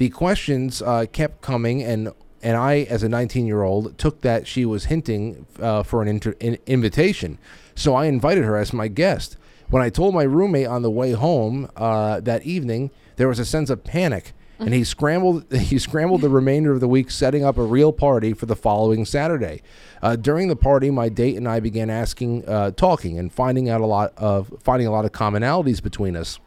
[0.00, 2.10] The questions uh, kept coming, and
[2.42, 6.08] and I, as a 19 year old, took that she was hinting uh, for an,
[6.08, 6.34] inter-
[6.66, 7.36] invitation.
[7.74, 9.36] So I invited her as my guest.
[9.68, 13.44] When I told my roommate on the way home uh, that evening, there was a
[13.44, 15.44] sense of panic, and he scrambled.
[15.54, 19.04] He scrambled the remainder of the week, setting up a real party for the following
[19.04, 19.60] Saturday.
[20.00, 23.82] Uh, during the party, my date and I began asking, uh, talking, and finding out
[23.82, 26.40] a lot of finding a lot of commonalities between us.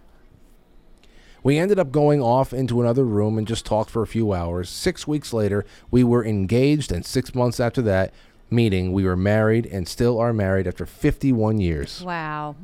[1.43, 4.69] We ended up going off into another room and just talked for a few hours.
[4.69, 8.13] Six weeks later, we were engaged, and six months after that
[8.49, 12.01] meeting, we were married and still are married after 51 years.
[12.01, 12.55] Wow.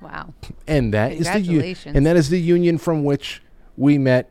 [0.00, 0.32] Wow.
[0.66, 3.42] And that is the u- and that is the union from which
[3.76, 4.30] we met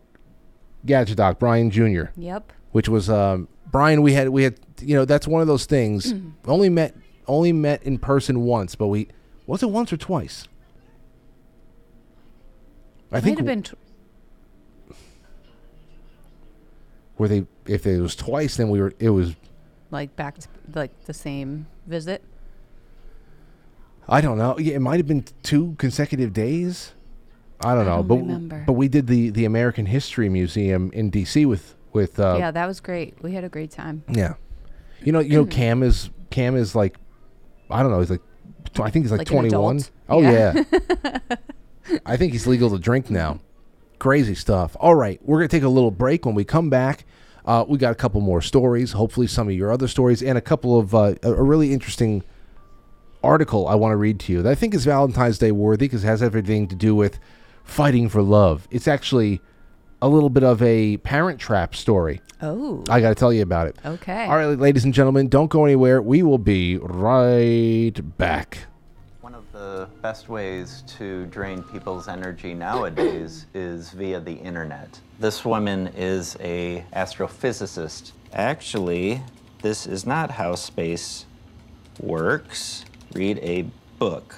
[0.85, 2.53] Gadget Doc Brian Jr., Yep.
[2.71, 4.01] which was um, Brian.
[4.01, 6.13] We had we had you know that's one of those things.
[6.45, 6.95] only met
[7.27, 9.09] only met in person once, but we
[9.45, 10.47] was it once or twice.
[13.11, 13.63] I think have been.
[13.63, 13.73] T-
[17.17, 19.35] were they if it was twice, then we were it was
[19.91, 22.23] like back to like the same visit.
[24.09, 24.57] I don't know.
[24.57, 26.93] Yeah, it might have been two consecutive days.
[27.61, 28.63] I don't I know, don't but remember.
[28.67, 31.45] but we did the the American History Museum in D.C.
[31.45, 33.15] with with uh, yeah, that was great.
[33.23, 34.03] We had a great time.
[34.09, 34.35] yeah.
[35.03, 36.97] You know, you know, Cam is Cam is like,
[37.69, 37.99] I don't know.
[37.99, 38.21] He's like,
[38.79, 39.81] I think he's like, Like twenty one.
[40.07, 40.53] Oh yeah.
[40.71, 41.19] Yeah.
[42.05, 43.39] I think he's legal to drink now.
[43.99, 44.75] Crazy stuff.
[44.79, 46.25] All right, we're gonna take a little break.
[46.25, 47.05] When we come back,
[47.45, 48.91] uh, we got a couple more stories.
[48.91, 52.23] Hopefully, some of your other stories and a couple of uh, a, a really interesting
[53.23, 56.03] article I want to read to you that I think is Valentine's Day worthy because
[56.03, 57.19] it has everything to do with
[57.63, 58.67] fighting for love.
[58.71, 59.41] It's actually
[60.01, 62.21] a little bit of a parent trap story.
[62.41, 62.83] Oh.
[62.89, 63.77] I got to tell you about it.
[63.83, 64.25] Okay.
[64.25, 66.01] All right, ladies and gentlemen, don't go anywhere.
[66.01, 68.67] We will be right back.
[69.57, 74.99] The best ways to drain people's energy nowadays is via the internet.
[75.19, 78.11] This woman is a astrophysicist.
[78.33, 79.23] Actually,
[79.63, 81.25] this is not how space
[81.99, 82.85] works.
[83.13, 83.65] Read a
[83.97, 84.35] book.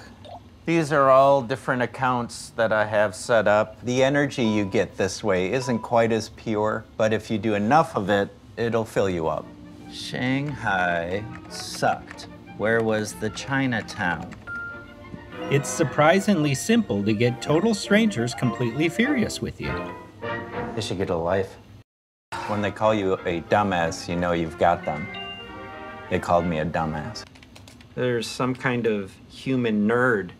[0.64, 3.78] These are all different accounts that I have set up.
[3.84, 7.94] The energy you get this way isn't quite as pure, but if you do enough
[7.94, 9.44] of it, it'll fill you up.
[9.92, 12.26] Shanghai sucked.
[12.56, 14.34] Where was the Chinatown?
[15.48, 19.72] It's surprisingly simple to get total strangers completely furious with you.
[20.74, 21.56] They should get a life.
[22.46, 25.06] When they call you a dumbass, you know you've got them.
[26.08, 27.24] They called me a dumbass.
[27.94, 30.30] there's some kind of human nerd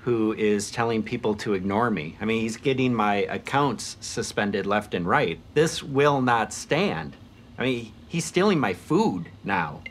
[0.00, 2.16] who is telling people to ignore me.
[2.20, 5.38] I mean, he's getting my accounts suspended left and right.
[5.54, 7.16] This will not stand.
[7.58, 9.82] I mean, he's stealing my food now.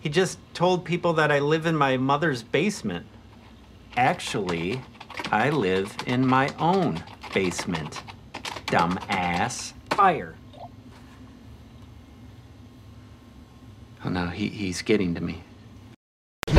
[0.00, 3.06] He just told people that I live in my mother's basement.
[3.96, 4.80] Actually,
[5.30, 8.00] I live in my own basement.
[8.66, 9.74] Dumbass.
[9.90, 10.34] Fire.
[14.02, 15.42] Oh no, he, he's getting to me.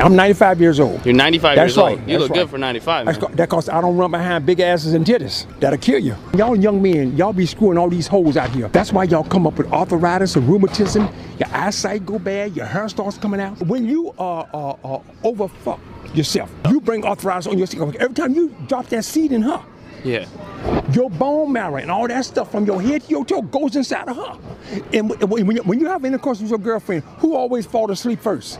[0.01, 1.05] I'm 95 years old.
[1.05, 1.99] You're 95 That's years right, old.
[2.01, 2.37] You that's look right.
[2.37, 3.05] good for 95.
[3.05, 3.35] That's man.
[3.35, 5.45] that cause I don't run behind big asses and titties.
[5.59, 6.15] That'll kill you.
[6.35, 8.67] Y'all young men, y'all be screwing all these holes out here.
[8.69, 11.07] That's why y'all come up with arthritis and rheumatism.
[11.39, 12.55] Your eyesight go bad.
[12.55, 13.59] Your hair starts coming out.
[13.67, 15.79] When you are uh, uh, overfuck
[16.15, 17.95] yourself, you bring arthritis on yourself.
[17.95, 19.61] Every time you drop that seed in her,
[20.03, 20.25] Yeah.
[20.93, 24.09] your bone marrow and all that stuff from your head to your toe goes inside
[24.09, 24.39] of her.
[24.93, 28.59] And when you, have intercourse with your girlfriend, who always fall asleep first?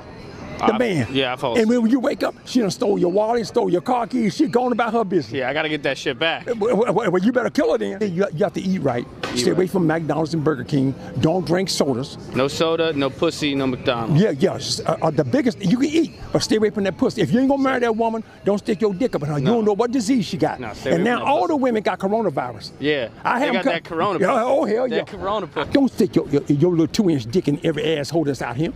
[0.68, 1.08] The man.
[1.12, 3.82] yeah, I fall And when you wake up, she done stole your wallet, stole your
[3.82, 4.36] car keys.
[4.36, 5.34] She gone about her business.
[5.34, 6.48] Yeah, I gotta get that shit back.
[6.58, 8.02] Well, well, you better kill her then.
[8.02, 9.06] You, you have to eat right.
[9.36, 10.94] Stay away from McDonald's and Burger King.
[11.20, 12.18] Don't drink sodas.
[12.36, 14.22] No soda, no pussy, no McDonald's.
[14.22, 14.60] Yeah, yeah.
[14.86, 17.22] Uh, uh, the biggest you can eat, but stay away from that pussy.
[17.22, 19.40] If you ain't gonna marry that woman, don't stick your dick up in her.
[19.40, 20.60] You don't know what disease she got.
[20.60, 21.48] No, and now all pussy.
[21.48, 22.72] the women got coronavirus.
[22.80, 24.20] Yeah, I have got that corona.
[24.20, 25.04] Yeah, oh hell that yeah.
[25.04, 25.72] corona pussy.
[25.72, 28.74] Don't stick your, your, your little two inch dick in every asshole that's out here.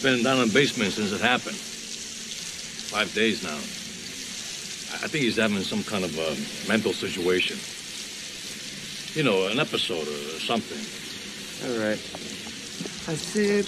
[0.00, 1.56] He's been down in the basement since it happened.
[2.88, 3.52] Five days now.
[3.52, 6.32] I I think he's having some kind of a
[6.66, 7.60] mental situation.
[9.12, 10.80] You know, an episode or something.
[11.68, 12.00] All right.
[13.08, 13.66] I said,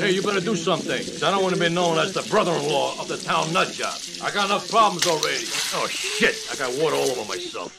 [0.00, 1.04] hey, you better do something.
[1.04, 3.92] 'cause I don't want to be known as the brother-in-law of the town nut job.
[4.22, 5.44] I got enough problems already.
[5.74, 6.34] Oh shit!
[6.50, 7.76] I got water all over myself.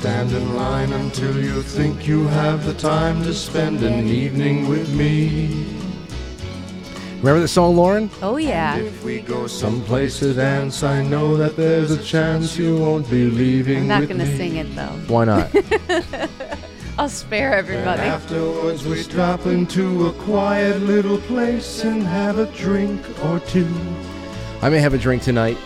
[0.00, 4.88] Stand in line until you think you have the time to spend an evening with
[4.94, 5.66] me.
[7.18, 8.08] Remember the song, Lauren?
[8.22, 8.78] Oh yeah.
[8.78, 13.26] If we go someplace to dance, I know that there's a chance you won't be
[13.26, 14.96] leaving I'm not gonna sing it though.
[15.06, 15.54] Why not?
[16.98, 18.00] I'll spare everybody.
[18.00, 23.68] Afterwards, we drop into a quiet little place and have a drink or two.
[24.62, 25.58] I may have a drink tonight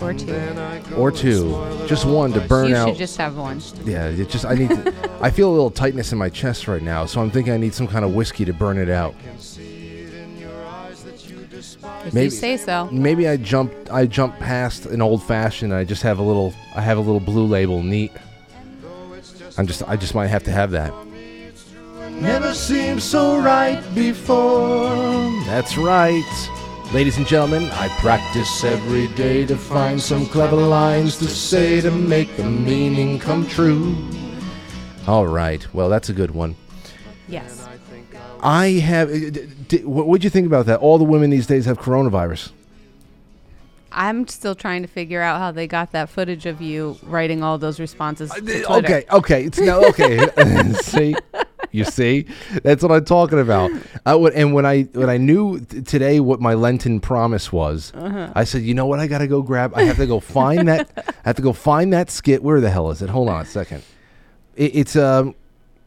[0.00, 0.26] Or two.
[0.26, 2.88] Then I go or two, just one to by burn You out.
[2.90, 3.60] should just have one.
[3.84, 4.68] Yeah, it just I need.
[4.70, 7.56] To, I feel a little tightness in my chest right now, so I'm thinking I
[7.56, 9.14] need some kind of whiskey to burn it out.
[12.04, 12.88] If Maybe- you say so.
[12.92, 15.72] Maybe I jump I jump past an old fashioned.
[15.74, 16.52] I just have a little.
[16.74, 18.12] I have a little blue label neat.
[19.58, 19.82] I'm just.
[19.88, 20.92] I just might have to have that.
[22.10, 24.90] Never seemed so right before.
[25.46, 26.22] That's right,
[26.92, 27.68] ladies and gentlemen.
[27.72, 33.18] I Practice every day to find some clever lines to say to make the meaning
[33.18, 33.96] come true.
[35.06, 35.66] All right.
[35.74, 36.56] Well, that's a good one.
[37.28, 37.66] Yes.
[38.40, 39.10] I have.
[39.10, 40.80] uh, What would you think about that?
[40.80, 42.52] All the women these days have coronavirus.
[43.90, 47.56] I'm still trying to figure out how they got that footage of you writing all
[47.56, 48.30] those responses.
[48.30, 48.66] To Twitter.
[48.72, 50.28] Okay, okay, it's now okay.
[50.82, 51.16] see,
[51.72, 52.26] you see,
[52.62, 53.70] that's what I'm talking about.
[54.04, 57.92] I would, and when I when I knew t- today what my Lenten promise was,
[57.94, 59.72] I said, you know what, I gotta go grab.
[59.74, 60.90] I have to go find that.
[61.24, 62.42] I have to go find that skit.
[62.42, 63.10] Where the hell is it?
[63.10, 63.82] Hold on a second.
[64.56, 65.34] It, it's um,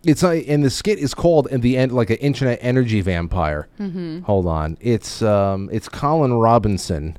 [0.04, 3.68] it's uh, and the skit is called in the end like an internet energy vampire.
[3.80, 4.22] Mm-hmm.
[4.22, 7.18] Hold on, it's um, it's Colin Robinson.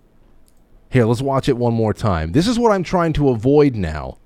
[0.91, 2.33] Here, let's watch it one more time.
[2.33, 4.19] This is what I'm trying to avoid now.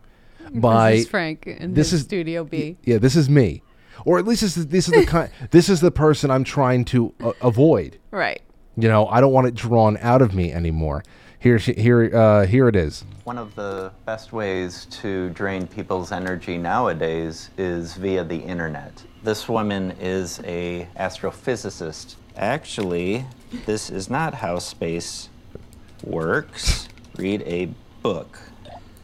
[0.52, 2.76] By this is Frank in this his is- Studio B.
[2.84, 3.62] yeah, this is me,
[4.04, 6.84] or at least this is this is the kind this is the person I'm trying
[6.86, 7.98] to uh, avoid.
[8.10, 8.42] Right.
[8.76, 11.04] You know, I don't want it drawn out of me anymore.
[11.38, 13.04] Here, here, uh, here it is.
[13.24, 19.02] One of the best ways to drain people's energy nowadays is via the internet.
[19.22, 22.16] This woman is a astrophysicist.
[22.36, 23.26] Actually,
[23.66, 25.28] this is not how space
[26.02, 26.88] works.
[27.16, 27.68] Read a
[28.02, 28.38] book.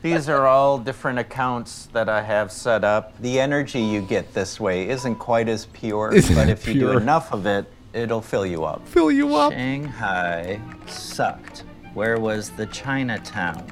[0.02, 3.16] These are all different accounts that I have set up.
[3.20, 6.74] The energy you get this way isn't quite as pure, Isn't but it if you
[6.74, 6.92] pure?
[6.92, 8.86] do enough of it, it'll fill you up.
[8.88, 9.52] Fill you up.
[9.52, 11.64] Shanghai sucked.
[11.92, 13.66] Where was the Chinatown?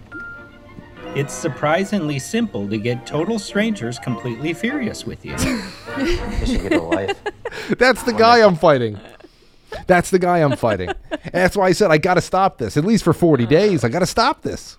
[1.15, 5.35] It's surprisingly simple to get total strangers completely furious with you.
[5.99, 7.21] You should get a life.
[7.77, 9.01] That's the guy I'm fighting.
[9.89, 10.91] That's the guy I'm fighting.
[11.11, 12.77] And that's why I said I got to stop this.
[12.77, 14.77] At least for 40 days, I got to stop this.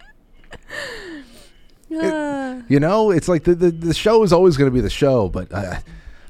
[1.92, 2.62] Ah.
[2.68, 5.30] You know, it's like the the, the show is always going to be the show,
[5.30, 5.80] but uh,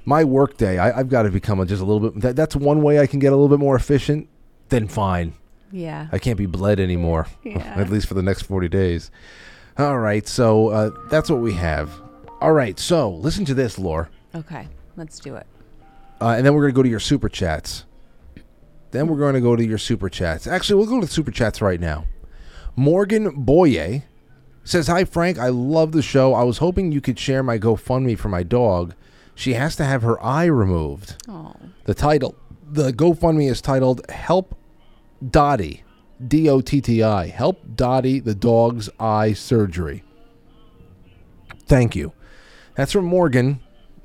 [0.06, 2.22] my work day, I, I've got to become a, just a little bit.
[2.22, 4.30] That, that's one way I can get a little bit more efficient.
[4.70, 5.34] Then fine,
[5.72, 6.08] yeah.
[6.12, 7.28] I can't be bled anymore.
[7.44, 7.58] Yeah.
[7.78, 9.12] At least for the next 40 days.
[9.78, 11.92] All right, so uh, that's what we have.
[12.42, 14.10] All right, so listen to this, Lore.
[14.36, 14.68] Okay.
[15.00, 15.48] Let's do it.
[16.20, 17.86] Uh, and then we're going to go to your super chats.
[18.92, 20.46] Then we're going to go to your super chats.
[20.46, 22.06] Actually, we'll go to the super chats right now.
[22.76, 24.04] Morgan Boye
[24.70, 25.38] says, Hi, Frank.
[25.38, 26.34] I love the show.
[26.34, 28.94] I was hoping you could share my GoFundMe for my dog.
[29.36, 31.24] She has to have her eye removed.
[31.28, 31.56] Oh.
[31.86, 32.36] The title,
[32.68, 34.56] the GoFundMe is titled Help
[35.28, 35.84] Dottie,
[36.26, 37.28] D O T T I.
[37.28, 40.04] Help Dottie the dog's eye surgery.
[41.66, 42.14] Thank you.
[42.76, 43.62] That's from Morgan.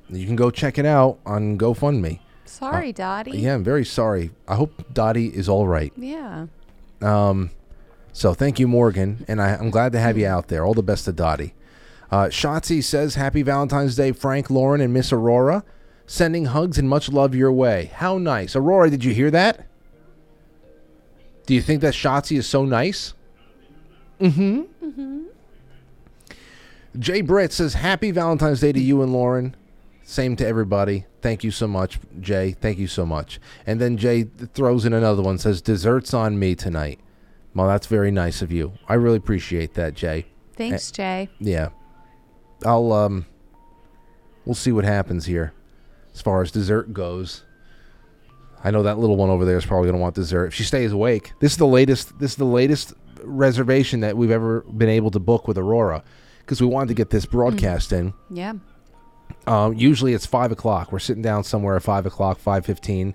[0.09, 2.21] You can go check it out on GoFundMe.
[2.45, 3.33] Sorry, Dottie.
[3.33, 4.31] Uh, Yeah, I'm very sorry.
[4.47, 5.93] I hope Dottie is all right.
[5.97, 6.47] Yeah.
[7.01, 7.51] Um,
[8.15, 10.65] so thank you, Morgan, and I, I'm glad to have you out there.
[10.65, 11.53] All the best to Dottie.
[12.11, 15.63] Uh, Shotzi says, "Happy Valentine's Day, Frank, Lauren, and Miss Aurora."
[16.07, 17.91] Sending hugs and much love your way.
[17.95, 18.55] How nice.
[18.55, 19.67] Aurora, did you hear that?
[21.47, 23.15] Do you think that Shotzi is so nice?
[24.21, 24.63] Mm-hmm.
[24.85, 25.23] Mm-hmm.
[26.99, 29.57] Jay Britt says, Happy Valentine's Day to you and Lauren.
[30.05, 31.07] Same to everybody.
[31.23, 32.53] Thank you so much, Jay.
[32.53, 33.41] Thank you so much.
[33.67, 37.01] And then Jay throws in another one, says, Desserts on me tonight.
[37.55, 38.73] Well, that's very nice of you.
[38.89, 40.27] I really appreciate that, Jay.
[40.57, 41.29] Thanks, Jay.
[41.39, 41.69] Yeah.
[42.65, 43.27] I'll um
[44.45, 45.53] we'll see what happens here
[46.15, 47.45] as far as dessert goes.
[48.63, 50.47] I know that little one over there is probably going to want dessert.
[50.47, 51.33] If she stays awake.
[51.41, 55.19] This is the latest this is the latest reservation that we've ever been able to
[55.19, 56.03] book with Aurora
[56.41, 58.15] because we wanted to get this broadcast in.
[58.31, 58.55] Yeah.
[59.47, 60.93] Um, usually it's five o'clock.
[60.93, 63.15] We're sitting down somewhere at five o'clock, five fifteen.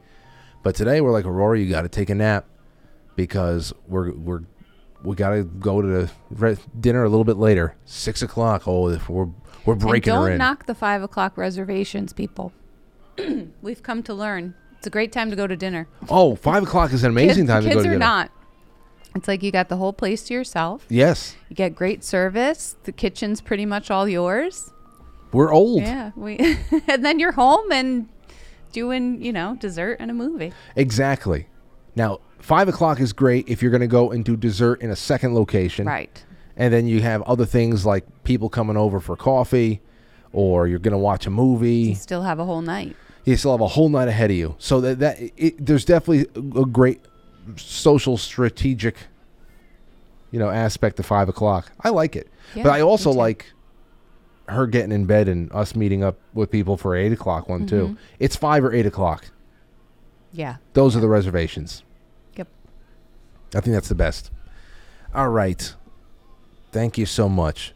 [0.62, 2.46] But today we're like Aurora, you got to take a nap
[3.20, 4.44] because we're we're
[5.04, 8.66] we got to go to the re- dinner a little bit later, six o'clock.
[8.66, 9.28] Oh, if we're
[9.66, 12.54] we're breaking and don't knock the five o'clock reservations, people.
[13.62, 14.56] We've come to learn.
[14.78, 15.90] It's a great time to go to dinner.
[16.10, 17.96] oh, five o'clock is an amazing kids, time to go to dinner.
[17.96, 18.32] Kids are not.
[19.16, 20.86] It's like you got the whole place to yourself.
[20.88, 22.78] Yes, You get great service.
[22.84, 24.72] The kitchen's pretty much all yours.
[25.34, 25.82] we're old.
[25.82, 26.38] Yeah, we
[26.88, 28.08] and then you're home and
[28.72, 30.54] doing, you know, dessert and a movie.
[30.78, 31.48] Exactly.
[31.96, 34.96] Now, five o'clock is great if you're going to go and do dessert in a
[34.96, 35.86] second location.
[35.88, 36.24] Right.
[36.58, 39.82] And then you have other things like people coming over for coffee,
[40.34, 41.72] or you're going to watch a movie.
[41.90, 42.96] You still have a whole night.
[43.26, 44.56] you still have a whole night ahead of you.
[44.60, 46.28] So that that it, there's definitely
[46.60, 47.00] a great
[47.56, 48.96] social strategic,
[50.32, 51.72] you know, aspect to five o'clock.
[51.82, 53.46] I like it, Yeah, but I also like
[54.48, 57.90] her getting in bed and us meeting up with people for eight o'clock one too.
[57.90, 57.98] Mhm.
[58.20, 59.26] It's five or eight o'clock.
[60.34, 60.58] Yeah.
[60.74, 61.84] Those are the reservations.
[63.56, 64.32] I think that's the best.
[65.14, 65.74] All right.
[66.72, 67.74] Thank you so much.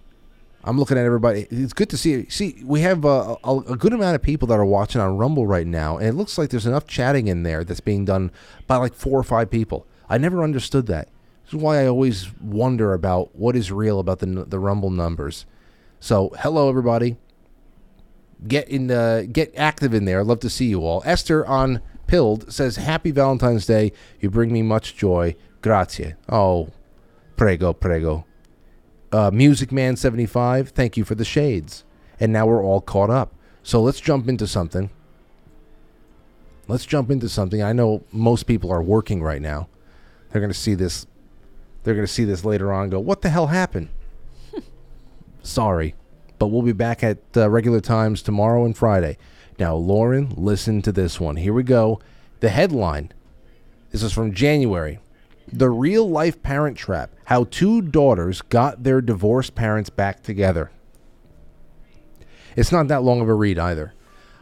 [0.66, 1.48] I'm looking at everybody.
[1.52, 2.30] It's good to see.
[2.30, 5.46] See, we have uh, a, a good amount of people that are watching on Rumble
[5.46, 8.32] right now, and it looks like there's enough chatting in there that's being done
[8.66, 9.86] by like four or five people.
[10.10, 11.10] I never understood that.
[11.44, 15.46] This is why I always wonder about what is real about the the Rumble numbers.
[16.00, 17.18] So, hello everybody.
[18.48, 20.22] Get in the get active in there.
[20.22, 21.02] I'd love to see you all.
[21.06, 23.92] Esther on Pilled says, "Happy Valentine's Day.
[24.22, 25.36] You bring me much joy.
[25.64, 26.14] Grazie.
[26.30, 26.70] Oh,
[27.36, 28.26] prego, prego."
[29.12, 30.70] Uh, Music Man seventy five.
[30.70, 31.84] Thank you for the shades.
[32.20, 33.34] And now we're all caught up.
[33.64, 34.92] So let's jump into something.
[36.68, 37.62] Let's jump into something.
[37.62, 39.68] I know most people are working right now.
[40.32, 41.06] They're going to see this.
[41.84, 42.84] They're going to see this later on.
[42.84, 43.90] and Go, what the hell happened?
[45.44, 45.96] Sorry,
[46.40, 49.18] but we'll be back at uh, regular times tomorrow and Friday.
[49.60, 51.36] Now, Lauren, listen to this one.
[51.36, 52.00] Here we go.
[52.40, 53.12] The headline.
[53.92, 55.00] This is from January.
[55.52, 57.12] The real life parent trap.
[57.26, 60.72] How two daughters got their divorced parents back together.
[62.56, 63.94] It's not that long of a read either.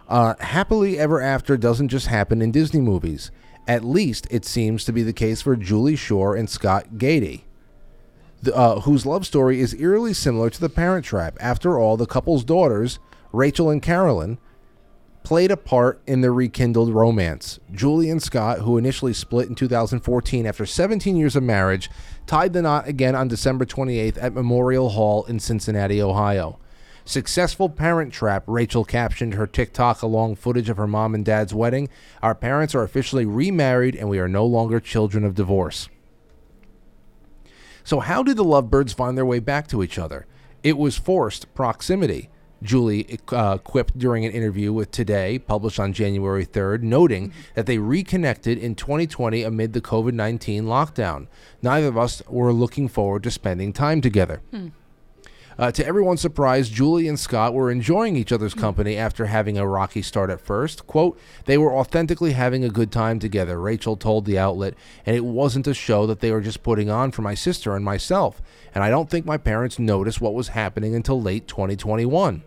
[0.08, 3.32] Uh, happily ever after doesn't just happen in Disney movies.
[3.68, 7.44] At least it seems to be the case for Julie Shore and Scott Gady,
[8.54, 11.38] uh, whose love story is eerily similar to The Parent Trap.
[11.40, 13.00] After all, the couple's daughters,
[13.32, 14.40] Rachel and Carolyn,
[15.24, 17.60] played a part in the rekindled romance.
[17.72, 21.90] Julie and Scott, who initially split in 2014 after 17 years of marriage,
[22.26, 26.60] tied the knot again on December 28th at Memorial Hall in Cincinnati, Ohio.
[27.04, 31.90] Successful parent trap, Rachel captioned her TikTok along footage of her mom and dad's wedding.
[32.22, 35.90] Our parents are officially remarried and we are no longer children of divorce.
[37.84, 40.28] So, how did the lovebirds find their way back to each other?
[40.64, 42.30] It was forced proximity.
[42.64, 47.78] Julie uh, quipped during an interview with Today, published on January 3rd, noting that they
[47.78, 51.28] reconnected in 2020 amid the COVID 19 lockdown.
[51.62, 54.42] Neither of us were looking forward to spending time together.
[55.58, 59.68] Uh, to everyone's surprise, Julie and Scott were enjoying each other's company after having a
[59.68, 60.88] rocky start at first.
[60.88, 64.74] Quote, they were authentically having a good time together, Rachel told the outlet,
[65.06, 67.84] and it wasn't a show that they were just putting on for my sister and
[67.84, 68.42] myself.
[68.74, 72.44] And I don't think my parents noticed what was happening until late 2021.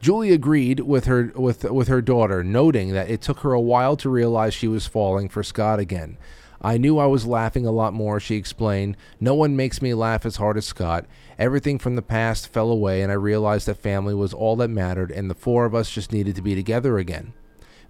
[0.00, 3.96] Julie agreed with her with with her daughter, noting that it took her a while
[3.96, 6.16] to realize she was falling for Scott again.
[6.60, 8.96] I knew I was laughing a lot more, she explained.
[9.20, 11.06] No one makes me laugh as hard as Scott.
[11.38, 15.12] Everything from the past fell away, and I realized that family was all that mattered,
[15.12, 17.32] and the four of us just needed to be together again.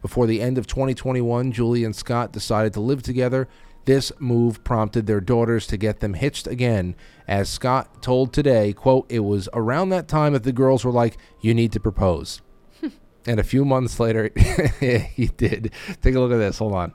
[0.02, 3.48] Before the end of 2021, Julie and Scott decided to live together.
[3.88, 6.94] This move prompted their daughters to get them hitched again.
[7.26, 11.16] As Scott told today, quote, it was around that time that the girls were like,
[11.40, 12.42] you need to propose.
[13.26, 14.30] and a few months later,
[15.14, 15.72] he did.
[16.02, 16.58] Take a look at this.
[16.58, 16.92] Hold on.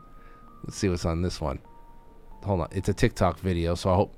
[0.65, 1.57] Let's see what's on this one.
[2.43, 2.67] Hold on.
[2.71, 4.15] It's a TikTok video, so I hope.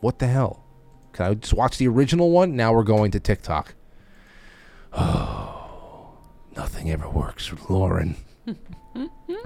[0.00, 0.64] What the hell?
[1.12, 2.56] Can I just watch the original one?
[2.56, 3.76] Now we're going to TikTok.
[4.92, 6.18] Oh,
[6.56, 8.16] nothing ever works with Lauren.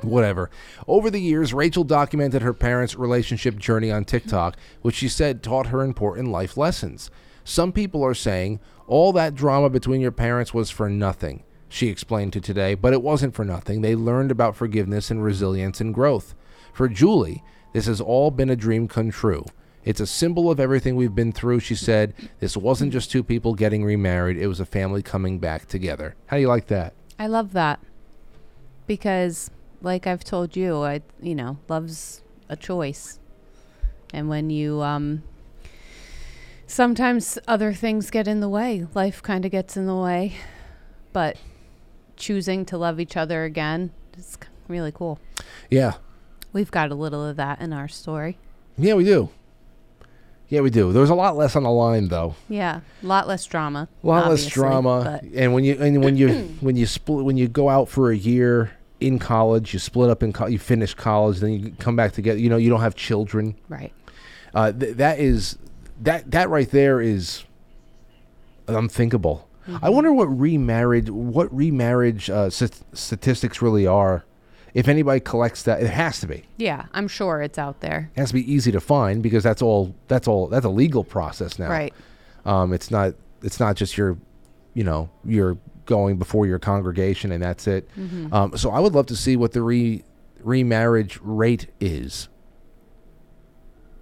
[0.02, 0.50] Whatever.
[0.86, 5.66] Over the years, Rachel documented her parents' relationship journey on TikTok, which she said taught
[5.68, 7.10] her important life lessons.
[7.44, 12.32] Some people are saying all that drama between your parents was for nothing, she explained
[12.34, 13.80] to Today, but it wasn't for nothing.
[13.80, 16.34] They learned about forgiveness and resilience and growth.
[16.72, 17.42] For Julie,
[17.72, 19.44] this has all been a dream come true.
[19.84, 22.14] It's a symbol of everything we've been through, she said.
[22.38, 26.16] This wasn't just two people getting remarried, it was a family coming back together.
[26.26, 26.94] How do you like that?
[27.18, 27.80] I love that
[28.90, 33.20] because, like I've told you, I you know love's a choice,
[34.12, 35.22] and when you um,
[36.66, 40.34] sometimes other things get in the way, life kind of gets in the way,
[41.12, 41.36] but
[42.16, 44.36] choosing to love each other again is
[44.66, 45.20] really cool.
[45.70, 45.92] Yeah.
[46.52, 48.38] We've got a little of that in our story.
[48.76, 49.30] Yeah, we do.
[50.48, 50.92] Yeah, we do.
[50.92, 52.34] There was a lot less on the line, though.
[52.48, 53.88] Yeah, a lot less drama.
[54.02, 55.20] A lot less drama.
[55.32, 56.28] And when you and when you
[56.60, 60.22] when you split when you go out for a year in college, you split up
[60.22, 62.38] in co- you finish college, then you come back together.
[62.38, 63.56] You know, you don't have children.
[63.68, 63.92] Right.
[64.54, 65.58] Uh, th- that is
[66.00, 67.44] that that right there is
[68.68, 69.48] unthinkable.
[69.82, 74.24] I wonder what remarriage what remarriage uh, st- statistics really are.
[74.72, 76.44] If anybody collects that, it has to be.
[76.56, 78.10] Yeah, I'm sure it's out there.
[78.14, 81.04] It has to be easy to find because that's all that's all that's a legal
[81.04, 81.68] process now.
[81.68, 81.94] Right.
[82.44, 84.16] Um, it's not it's not just your,
[84.74, 85.56] you know, you're
[85.90, 87.86] going before your congregation and that's it.
[87.98, 88.32] Mhm.
[88.32, 90.02] Um, so I would love to see what the re
[90.42, 92.28] remarriage rate is.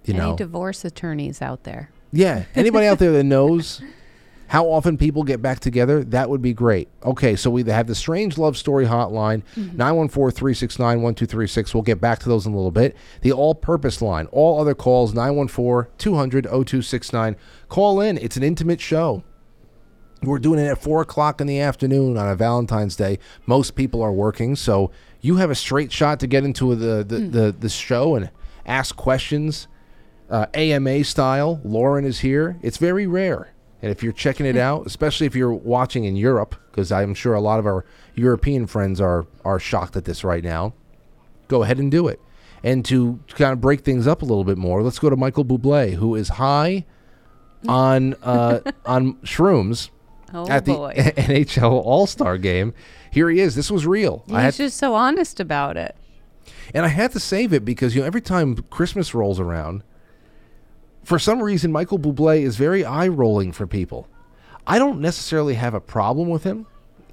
[0.05, 1.91] You Any know, divorce attorneys out there?
[2.13, 2.43] yeah.
[2.55, 3.81] Anybody out there that knows
[4.47, 6.87] how often people get back together, that would be great.
[7.03, 11.73] Okay, so we have the Strange Love Story hotline, 914 369 1236.
[11.75, 12.95] We'll get back to those in a little bit.
[13.21, 17.35] The all purpose line, all other calls, 914 200 0269.
[17.67, 18.17] Call in.
[18.17, 19.23] It's an intimate show.
[20.21, 23.19] We're doing it at 4 o'clock in the afternoon on a Valentine's Day.
[23.45, 24.91] Most people are working, so
[25.21, 28.29] you have a straight shot to get into the, the, the, the show and
[28.65, 29.67] ask questions
[30.29, 31.59] uh, AMA style.
[31.63, 32.57] Lauren is here.
[32.61, 33.53] It's very rare.
[33.81, 37.33] And if you're checking it out, especially if you're watching in Europe, because I'm sure
[37.33, 40.73] a lot of our European friends are are shocked at this right now,
[41.47, 42.19] go ahead and do it.
[42.61, 45.45] And to kind of break things up a little bit more, let's go to Michael
[45.45, 46.85] Bublé, who is high
[47.69, 49.89] on uh, on shrooms
[50.33, 50.93] Oh, at the boy.
[50.97, 52.73] NHL All Star game.
[53.11, 53.55] Here he is.
[53.55, 54.23] This was real.
[54.27, 55.95] He's had, just so honest about it.
[56.73, 59.83] and I had to save it because you know every time Christmas rolls around,
[61.03, 64.07] for some reason Michael Bublé is very eye rolling for people.
[64.67, 66.67] I don't necessarily have a problem with him,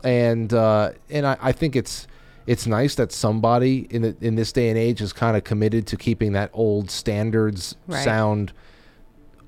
[0.05, 2.07] and uh, and I, I think it's
[2.47, 5.87] it's nice that somebody in the, in this day and age is kind of committed
[5.89, 8.05] to keeping that old standards Right.
[8.05, 8.53] sound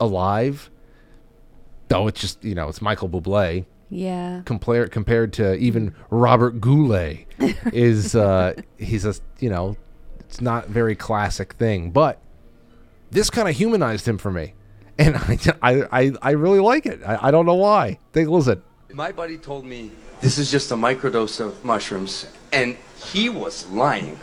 [0.01, 0.71] alive.
[1.89, 4.43] Though it's just you know it's Michael Bublé Yeah.
[4.45, 7.26] compared compared to even Robert Goulet
[7.72, 9.76] is uh, he's a you know
[10.20, 12.20] it's not very classic thing, but
[13.11, 14.55] this kind of humanized him for me,
[14.99, 17.01] and I I, I, I really like it.
[17.07, 17.99] I, I don't know why.
[18.12, 18.62] Take a listen.
[18.93, 22.76] My buddy told me this is just a microdose of mushrooms, and
[23.12, 24.18] he was lying.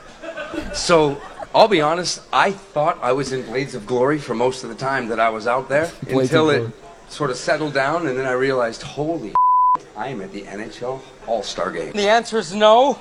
[0.74, 1.20] So
[1.54, 4.76] I'll be honest, I thought I was in Blades of Glory for most of the
[4.76, 6.74] time that I was out there Blades until it Glory.
[7.08, 9.34] Sort of settled down, and then I realized, holy,
[9.98, 11.94] I am at the NHL All Star game.
[11.94, 13.00] The answer is no.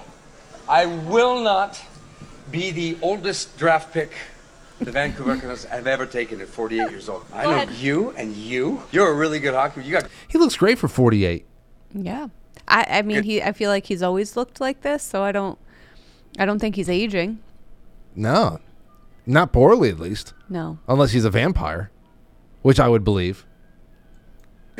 [0.68, 1.82] I will not
[2.50, 4.12] be the oldest draft pick
[4.80, 7.24] the Vancouver Canucks have ever taken at 48 years old.
[7.32, 8.82] I know you and you.
[8.90, 9.82] You're a really good hockey.
[9.82, 11.46] You got He looks great for 48.
[11.92, 12.28] Yeah.
[12.66, 15.58] I, I mean he I feel like he's always looked like this, so I don't
[16.38, 17.38] I don't think he's aging.
[18.16, 18.60] No,
[19.26, 20.34] not poorly at least.
[20.48, 20.78] No.
[20.88, 21.90] unless he's a vampire,
[22.62, 23.46] which I would believe.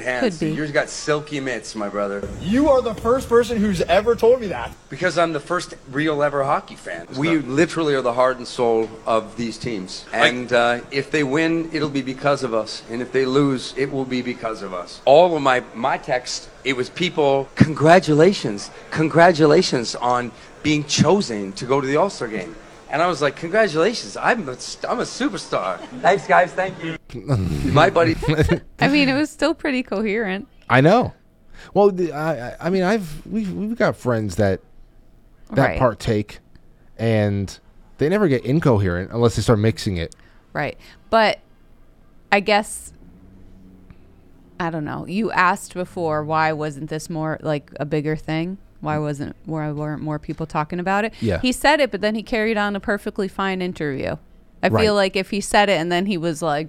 [0.03, 0.38] Hands.
[0.38, 0.53] Could be.
[0.53, 2.26] Yours got silky mitts, my brother.
[2.40, 4.72] You are the first person who's ever told me that.
[4.88, 7.07] Because I'm the first real ever hockey fan.
[7.16, 10.05] We literally are the heart and soul of these teams.
[10.12, 12.82] And uh, if they win, it'll be because of us.
[12.90, 15.01] And if they lose, it will be because of us.
[15.05, 20.32] All of my, my text, it was people, congratulations, congratulations on
[20.62, 22.57] being chosen to go to the All Star game.
[22.95, 24.53] And I was like, congratulations, I'm a,
[24.88, 25.80] I'm a superstar.
[26.01, 26.97] Thanks, guys, thank you.
[27.72, 28.14] my buddy.
[28.78, 30.47] I mean it was still pretty coherent.
[30.70, 31.12] I know.
[31.74, 34.61] Well, the, I, I- I mean, I've we've we've got friends that
[35.51, 35.78] that Right.
[35.78, 36.38] partake,
[36.97, 37.59] and
[37.99, 40.14] they never get incoherent unless they start mixing it.
[40.53, 40.78] Right.
[41.11, 41.40] But
[42.30, 42.92] I guess
[44.61, 45.05] I don't know.
[45.09, 48.59] You asked before why wasn't this more like a bigger thing?
[48.85, 51.12] Why wasn't why weren't more people talking about it?
[51.20, 51.41] Yeah.
[51.41, 54.16] He said it, but then he carried on a perfectly fine interview.
[54.62, 54.82] I Right.
[54.85, 56.68] feel like if he said it and then he was like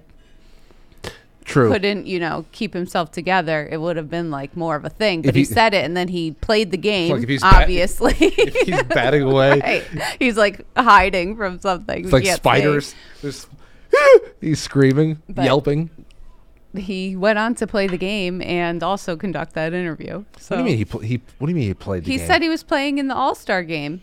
[1.44, 1.70] True.
[1.70, 5.22] couldn't, you know, keep himself together, it would have been like more of a thing.
[5.22, 7.12] But he, he- said it, and then he played the game.
[7.12, 9.60] Like if he's bat- obviously, he's batting away.
[9.60, 9.84] Right.
[10.18, 12.02] He's like hiding from something.
[12.04, 12.94] It's like spiders.
[13.22, 13.46] There's-
[14.40, 15.90] he's screaming, But- yelping.
[16.76, 20.24] He went on to play the game and also conduct that interview.
[20.38, 22.12] So What do you mean he, pl- he What do you mean he played the
[22.12, 22.26] he game?
[22.26, 24.02] said he was playing in the All Star game.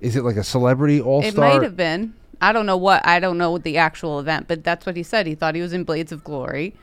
[0.00, 1.30] Is it like a celebrity all Star?
[1.32, 2.14] It might have been.
[2.40, 3.06] I don't know what.
[3.06, 5.26] I don't know what the actual event, but that's what he said.
[5.26, 6.74] He thought he was in Blades of Glory,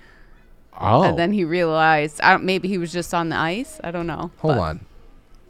[0.79, 2.19] Oh, and then he realized.
[2.21, 3.79] I don't, maybe he was just on the ice.
[3.83, 4.31] I don't know.
[4.37, 4.85] hold but- on.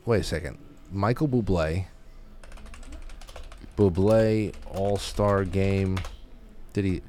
[0.05, 0.57] Wait a second.
[0.91, 1.86] Michael Bublé.
[3.78, 5.97] Bublé All Star Game.
[6.74, 7.01] Did he?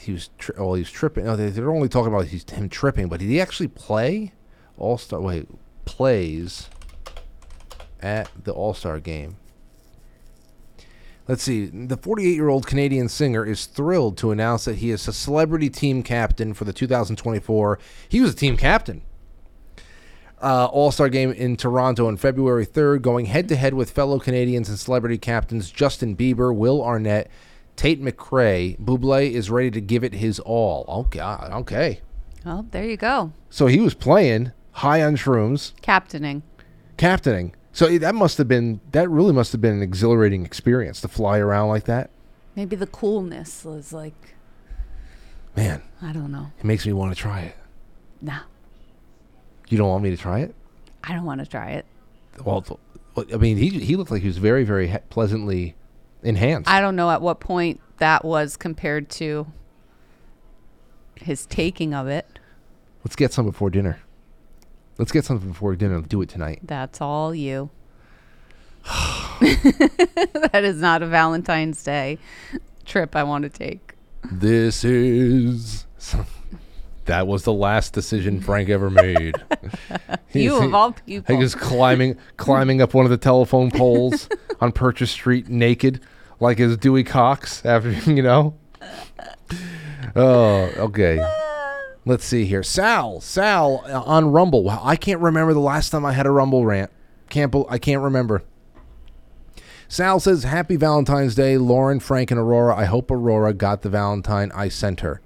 [0.00, 0.30] He was.
[0.38, 1.24] Tri- oh, he was tripping.
[1.24, 4.32] No, they, they're only talking about he's, him tripping, but did he actually play
[4.78, 5.20] All Star?
[5.20, 5.46] Wait,
[5.84, 6.68] plays
[8.00, 9.36] at the All Star Game.
[11.28, 11.66] Let's see.
[11.66, 15.70] The 48 year old Canadian singer is thrilled to announce that he is a celebrity
[15.70, 17.78] team captain for the 2024.
[18.08, 19.02] He was a team captain.
[20.42, 24.18] Uh, All Star game in Toronto on February 3rd, going head to head with fellow
[24.18, 27.30] Canadians and celebrity captains Justin Bieber, Will Arnett,
[27.80, 28.78] Tate McRae.
[28.78, 30.84] Buble is ready to give it his all.
[30.86, 31.50] Oh, God.
[31.62, 32.02] Okay.
[32.44, 33.32] Well, there you go.
[33.48, 36.42] So he was playing high on shrooms, Captaining.
[36.98, 37.54] captaining.
[37.72, 41.38] So that must have been, that really must have been an exhilarating experience to fly
[41.38, 42.10] around like that.
[42.54, 44.34] Maybe the coolness was like,
[45.56, 46.48] Man, I don't know.
[46.58, 47.56] it makes me want to try it.
[48.20, 48.40] Nah,
[49.70, 50.54] You don't want me to try it?
[51.02, 51.86] I don't want to try it.
[52.44, 52.78] Well,
[53.32, 55.76] I mean, he he looked like he was very, very pleasantly
[56.22, 56.68] enhanced.
[56.68, 59.46] I don't know at what point that was compared to
[61.16, 62.26] his taking of it.
[63.04, 64.00] Let's get some before dinner.
[64.98, 65.96] Let's get something before dinner.
[65.96, 66.60] and Do it tonight.
[66.62, 67.70] That's all you.
[69.40, 72.18] that is not a Valentine's Day
[72.84, 73.94] trip I want to take.
[74.30, 75.86] This is.
[77.10, 79.34] That was the last decision Frank ever made.
[80.32, 81.34] You of all people.
[81.34, 84.28] He was climbing, climbing up one of the telephone poles
[84.60, 86.00] on Purchase Street naked,
[86.38, 87.66] like his Dewey Cox.
[87.66, 88.54] After you know.
[90.14, 91.18] Oh, okay.
[92.06, 92.62] Let's see here.
[92.62, 94.62] Sal, Sal uh, on Rumble.
[94.62, 96.92] Wow, I can't remember the last time I had a Rumble rant.
[97.28, 98.44] Can't bel I can't remember.
[99.88, 102.76] Sal says, "Happy Valentine's Day, Lauren, Frank, and Aurora.
[102.76, 105.20] I hope Aurora got the Valentine I sent her."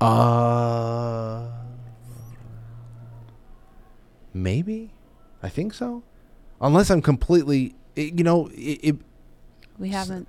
[0.00, 1.46] Uh,
[4.32, 4.92] maybe.
[5.42, 6.02] I think so.
[6.60, 8.96] Unless I'm completely, it, you know, it, it,
[9.78, 10.28] We haven't.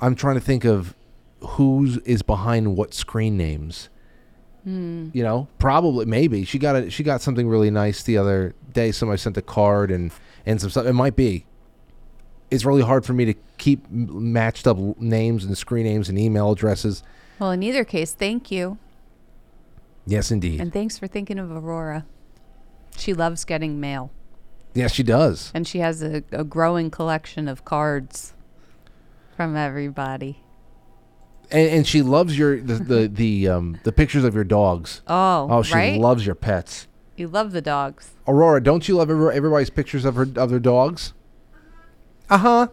[0.00, 0.94] I'm trying to think of
[1.40, 3.88] who's is behind what screen names.
[4.64, 5.08] Hmm.
[5.12, 8.92] You know, probably maybe she got a she got something really nice the other day.
[8.92, 10.12] Somebody sent a card and
[10.46, 10.86] and some stuff.
[10.86, 11.46] It might be.
[12.50, 16.50] It's really hard for me to keep matched up names and screen names and email
[16.50, 17.02] addresses.
[17.38, 18.78] Well, in either case, thank you.
[20.08, 20.58] Yes, indeed.
[20.60, 22.06] And thanks for thinking of Aurora.
[22.96, 24.10] She loves getting mail.
[24.74, 25.50] yes, she does.
[25.54, 28.32] And she has a, a growing collection of cards
[29.36, 30.42] from everybody.
[31.50, 35.02] And, and she loves your the the the, um, the pictures of your dogs.
[35.06, 36.00] Oh, Oh, she right?
[36.00, 36.88] loves your pets.
[37.16, 38.12] You love the dogs.
[38.26, 41.12] Aurora, don't you love every- everybody's pictures of her of their dogs?
[42.30, 42.68] Uh huh.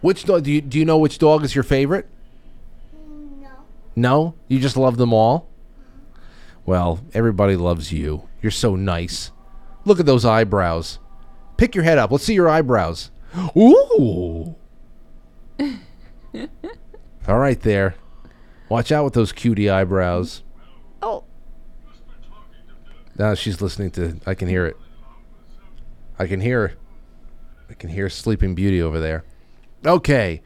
[0.00, 2.08] Which dog do you do you know which dog is your favorite?
[3.94, 4.34] No.
[4.48, 5.48] You just love them all.
[6.64, 8.28] Well, everybody loves you.
[8.40, 9.30] You're so nice.
[9.84, 10.98] Look at those eyebrows.
[11.56, 12.10] Pick your head up.
[12.10, 13.10] Let's see your eyebrows.
[13.56, 14.54] Ooh.
[15.60, 17.94] all right, there.
[18.68, 20.42] Watch out with those cutie eyebrows.
[21.02, 21.24] Oh.
[23.18, 24.18] Now she's listening to.
[24.26, 24.76] I can hear it.
[26.18, 26.68] I can hear.
[26.68, 26.74] her.
[27.68, 29.24] I can hear Sleeping Beauty over there.
[29.84, 30.42] Okay,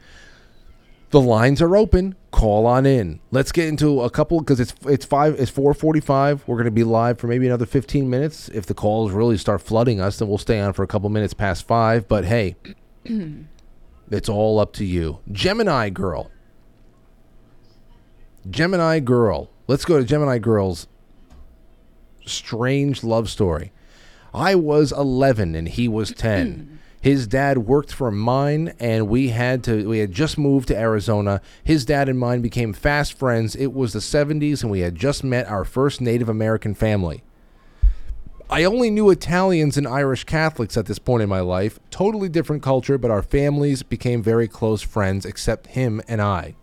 [1.11, 2.15] the lines are open.
[2.37, 3.19] Call on in.
[3.31, 5.39] Let's get into a couple because it's it's five.
[5.39, 6.47] It's four forty-five.
[6.47, 8.47] We're going to be live for maybe another fifteen minutes.
[8.49, 11.33] If the calls really start flooding us, then we'll stay on for a couple minutes
[11.33, 12.07] past five.
[12.07, 12.55] But hey,
[14.11, 15.17] it's all up to you.
[15.31, 16.29] Gemini girl.
[18.47, 19.49] Gemini girl.
[19.65, 20.85] Let's go to Gemini girl's
[22.23, 23.71] strange love story.
[24.31, 26.73] I was 11 and he was 10.
[27.07, 31.39] His dad worked for mine and we had to we had just moved to Arizona.
[31.63, 33.55] His dad and mine became fast friends.
[33.55, 37.23] It was the 70s and we had just met our first Native American family.
[38.49, 41.79] I only knew Italians and Irish Catholics at this point in my life.
[41.91, 46.55] Totally different culture, but our families became very close friends except him and I.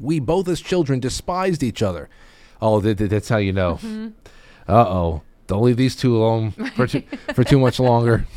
[0.00, 2.08] We both as children despised each other.
[2.60, 3.78] Oh, th- th- that's how you know.
[4.68, 5.22] Uh oh.
[5.46, 8.26] Don't leave these two alone for too, for too much longer.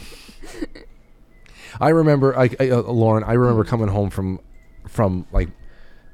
[1.79, 3.23] I remember, I, I, uh, Lauren.
[3.23, 4.39] I remember coming home from
[4.87, 5.49] from like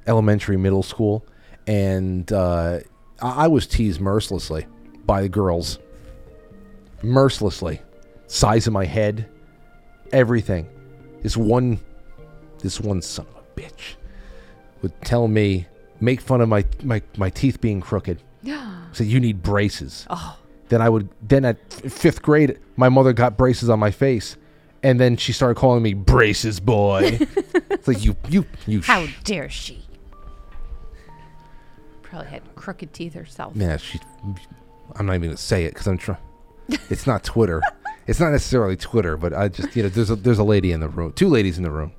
[0.05, 1.25] elementary, middle school,
[1.65, 2.79] and uh,
[3.21, 4.67] I I was teased mercilessly
[5.05, 5.79] by the girls.
[7.03, 7.81] Mercilessly,
[8.27, 9.29] size of my head,
[10.11, 10.67] everything.
[11.21, 11.79] This one,
[12.59, 13.95] this one son of a bitch
[14.81, 15.67] would tell me,
[15.99, 18.21] make fun of my my, my teeth being crooked.
[18.43, 18.83] Yeah.
[18.93, 20.05] Say you need braces.
[20.09, 20.37] Oh.
[20.69, 21.09] Then I would.
[21.21, 24.35] Then at f- fifth grade, my mother got braces on my face,
[24.83, 27.19] and then she started calling me braces boy.
[27.71, 28.81] it's like you you you.
[28.81, 29.83] How sh- dare she?
[32.01, 33.53] Probably had crooked teeth herself.
[33.55, 33.99] Yeah, she.
[34.95, 36.19] I'm not even gonna say it because I'm trying.
[36.89, 37.61] It's not Twitter.
[38.07, 40.79] it's not necessarily Twitter, but I just you know there's a there's a lady in
[40.79, 41.93] the room, two ladies in the room,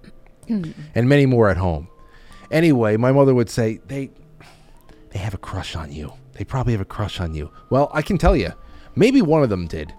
[0.48, 1.88] and many more at home.
[2.50, 4.10] Anyway, my mother would say they
[5.10, 6.12] they have a crush on you.
[6.38, 7.50] They probably have a crush on you.
[7.68, 8.52] Well, I can tell you,
[8.94, 9.92] maybe one of them did.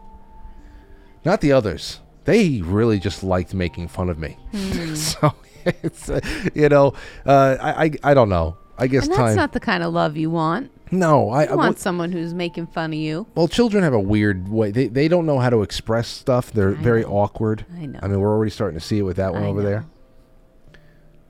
[1.26, 2.00] Not the others.
[2.24, 4.38] They really just liked making fun of me.
[4.96, 5.34] so
[5.66, 6.22] it's uh,
[6.56, 6.94] you know
[7.26, 8.58] uh, I, I I don't know.
[8.78, 9.36] I guess And that's time.
[9.36, 10.72] not the kind of love you want.
[10.92, 13.28] no, I, I want well- someone who's making fun of you.
[13.36, 14.72] well, children have a weird way.
[14.72, 16.54] They, they don't know how to express stuff.
[16.54, 17.66] They're very awkward.
[17.76, 18.00] I know.
[18.02, 19.68] I mean, we're already starting to see it with that one I over know.
[19.70, 19.86] there.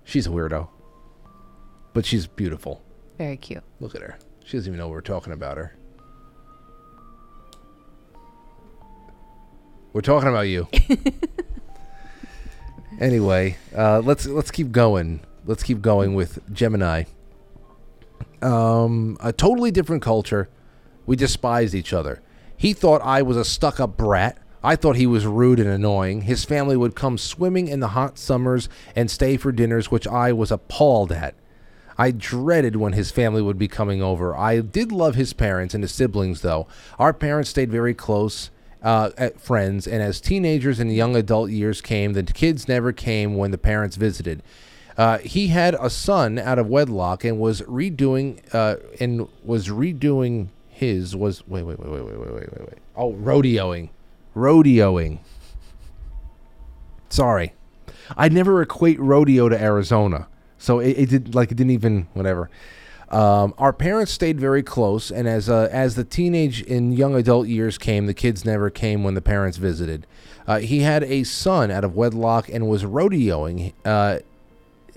[0.03, 0.67] She's a weirdo,
[1.93, 2.83] but she's beautiful.
[3.17, 3.63] Very cute.
[3.79, 4.19] Look at her.
[4.49, 5.75] She doesn't even know we're talking about her.
[9.93, 10.67] We're talking about you.
[12.99, 15.19] anyway, uh, let's let's keep going.
[15.45, 17.03] Let's keep going with Gemini.
[18.41, 20.49] Um, a totally different culture.
[21.05, 22.19] We despised each other.
[22.57, 24.39] He thought I was a stuck-up brat.
[24.63, 26.21] I thought he was rude and annoying.
[26.21, 30.33] His family would come swimming in the hot summers and stay for dinners, which I
[30.33, 31.35] was appalled at.
[31.99, 34.35] I dreaded when his family would be coming over.
[34.35, 36.65] I did love his parents and his siblings, though.
[36.97, 38.49] Our parents stayed very close,
[38.81, 43.35] uh, at friends, and as teenagers and young adult years came, the kids never came
[43.35, 44.41] when the parents visited.
[44.97, 50.47] Uh, he had a son out of wedlock and was redoing uh, and was redoing
[50.69, 53.89] his was wait wait wait wait wait wait wait wait wait oh rodeoing
[54.33, 55.19] rodeoing
[57.09, 57.53] sorry
[58.17, 60.27] I never equate rodeo to Arizona.
[60.59, 62.51] So it, it did like it didn't even whatever.
[63.09, 67.47] Um, our parents stayed very close, and as uh, as the teenage and young adult
[67.47, 70.05] years came, the kids never came when the parents visited.
[70.45, 74.19] Uh, he had a son out of wedlock and was rodeoing, uh,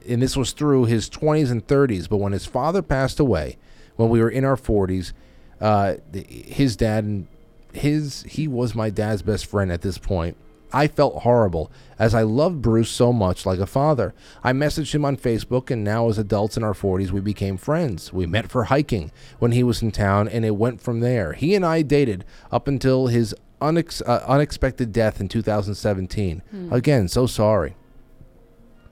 [0.07, 2.09] and this was through his 20s and 30s.
[2.09, 3.57] But when his father passed away,
[3.97, 5.13] when we were in our 40s,
[5.61, 7.29] uh, his dad and
[7.73, 10.37] his he was my dad's best friend at this point.
[10.73, 14.15] I felt horrible as I loved Bruce so much like a father.
[14.43, 18.13] I messaged him on Facebook, and now as adults in our 40s, we became friends.
[18.13, 21.35] We met for hiking when he was in town, and it went from there.
[21.35, 26.43] He and I dated up until his unex- uh, unexpected death in 2017.
[26.51, 26.73] Hmm.
[26.73, 27.77] Again, so sorry.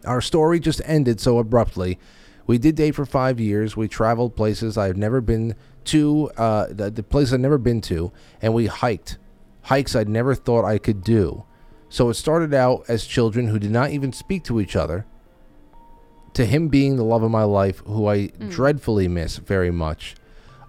[0.05, 1.99] Our story just ended so abruptly.
[2.47, 3.76] We did date for five years.
[3.76, 5.55] We traveled places I've never been
[5.85, 9.18] to, uh, the, the places I've never been to, and we hiked.
[9.62, 11.45] Hikes I'd never thought I could do.
[11.91, 15.05] So it started out as children who did not even speak to each other,
[16.34, 20.14] to him being the love of my life, who I dreadfully miss very much.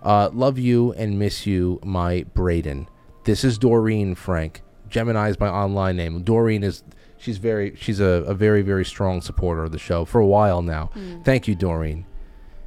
[0.02, 2.88] Uh, love you and miss you, my Braden.
[3.24, 4.64] This is Doreen Frank.
[4.90, 6.24] Gemini is my online name.
[6.24, 6.84] Doreen is
[7.18, 10.64] she's very she's a, a very very strong supporter of the show for a while
[10.64, 10.90] now.
[10.96, 11.24] Mm.
[11.24, 12.06] Thank you, Doreen,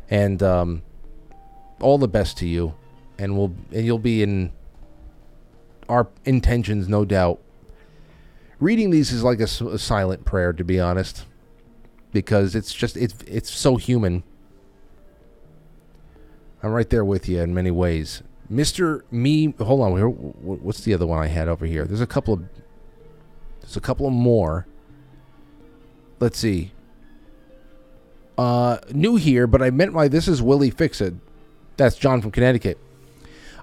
[0.08, 0.82] and um,
[1.80, 2.74] all the best to you,
[3.18, 4.52] and we'll and you'll be in
[5.88, 7.40] our intentions, no doubt.
[8.60, 11.26] Reading these is like a silent prayer, to be honest,
[12.12, 14.22] because it's just it's it's so human.
[16.62, 18.22] I'm right there with you in many ways.
[18.50, 19.02] Mr.
[19.10, 19.92] Me, hold on.
[20.42, 21.84] What's the other one I had over here?
[21.84, 22.44] There's a couple of,
[23.60, 24.66] there's a couple of more.
[26.20, 26.72] Let's see.
[28.36, 30.08] Uh, new here, but I met my.
[30.08, 31.14] This is Willie Fixit.
[31.76, 32.78] That's John from Connecticut.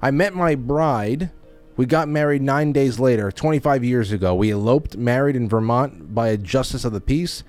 [0.02, 1.32] I met my bride.
[1.78, 4.36] We got married nine days later, 25 years ago.
[4.36, 7.44] We eloped, married in Vermont by a justice of the peace.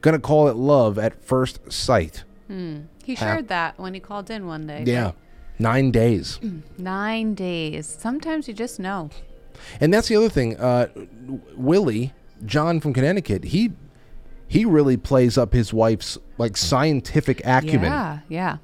[0.00, 2.24] Gonna call it love at first sight.
[2.48, 2.82] Hmm.
[3.04, 4.82] He Hap- shared that when he called in one day.
[4.86, 5.12] Yeah,
[5.58, 6.40] nine days.
[6.78, 7.86] Nine days.
[7.86, 9.10] Sometimes you just know.
[9.80, 10.56] And that's the other thing.
[10.58, 10.88] Uh,
[11.56, 12.12] Willie,
[12.44, 13.72] John from Connecticut, he
[14.48, 17.90] he really plays up his wife's like scientific acumen.
[17.90, 18.56] Yeah, yeah.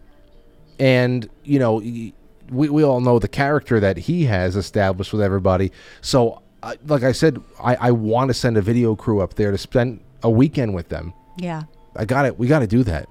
[0.78, 2.12] And you know, y-
[2.52, 5.72] we we all know the character that he has established with everybody.
[6.00, 9.50] So, uh, like I said, I I want to send a video crew up there
[9.50, 11.12] to spend a weekend with them.
[11.36, 11.62] Yeah.
[11.96, 12.38] I got it.
[12.38, 13.08] We got to do that.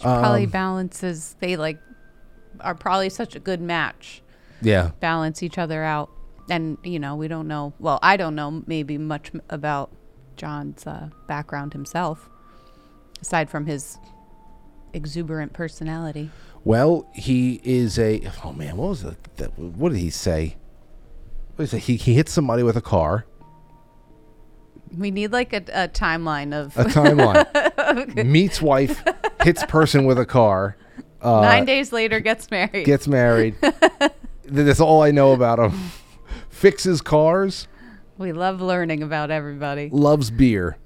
[0.00, 1.78] probably Um, balances they like
[2.60, 4.22] are probably such a good match.
[4.62, 4.92] Yeah.
[5.00, 6.10] Balance each other out.
[6.50, 7.72] And you know, we don't know.
[7.78, 9.90] Well, I don't know maybe much about
[10.36, 12.28] John's uh, background himself
[13.20, 13.98] aside from his
[14.92, 16.30] exuberant personality.
[16.64, 18.22] Well, he is a.
[18.42, 19.58] Oh man, what was the, that?
[19.58, 20.56] What did he say?
[21.56, 21.92] What did he say?
[21.92, 23.26] He, he hit somebody with a car.
[24.96, 28.24] We need like a, a timeline of A timeline.
[28.26, 29.02] Meets wife,
[29.42, 30.76] hits person with a car.
[31.20, 32.86] Uh, Nine days later, gets married.
[32.86, 33.56] Gets married.
[34.44, 35.90] That's all I know about him.
[36.48, 37.66] Fixes cars.
[38.18, 39.90] we love learning about everybody.
[39.90, 40.76] Loves beer.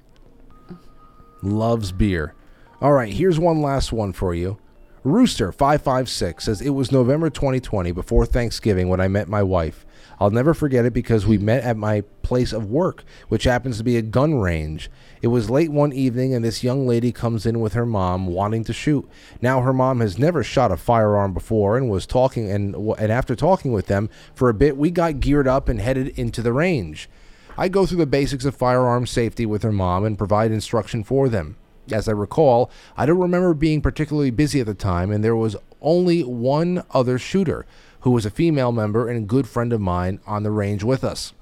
[1.43, 2.33] Loves beer.
[2.81, 4.57] All right, here's one last one for you.
[5.05, 9.85] Rooster556 says it was November 2020 before Thanksgiving when I met my wife.
[10.19, 13.85] I'll never forget it because we met at my place of work, which happens to
[13.85, 14.91] be a gun range.
[15.21, 18.65] It was late one evening and this young lady comes in with her mom wanting
[18.65, 19.09] to shoot.
[19.41, 23.37] Now her mom has never shot a firearm before and was talking and and after
[23.37, 27.09] talking with them for a bit we got geared up and headed into the range.
[27.57, 31.29] I go through the basics of firearm safety with her mom and provide instruction for
[31.29, 31.55] them.
[31.91, 35.55] As I recall, I don't remember being particularly busy at the time, and there was
[35.81, 37.65] only one other shooter,
[38.01, 41.03] who was a female member and a good friend of mine, on the range with
[41.03, 41.33] us.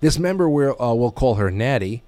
[0.00, 2.02] This member, we'll, uh, we'll call her Natty,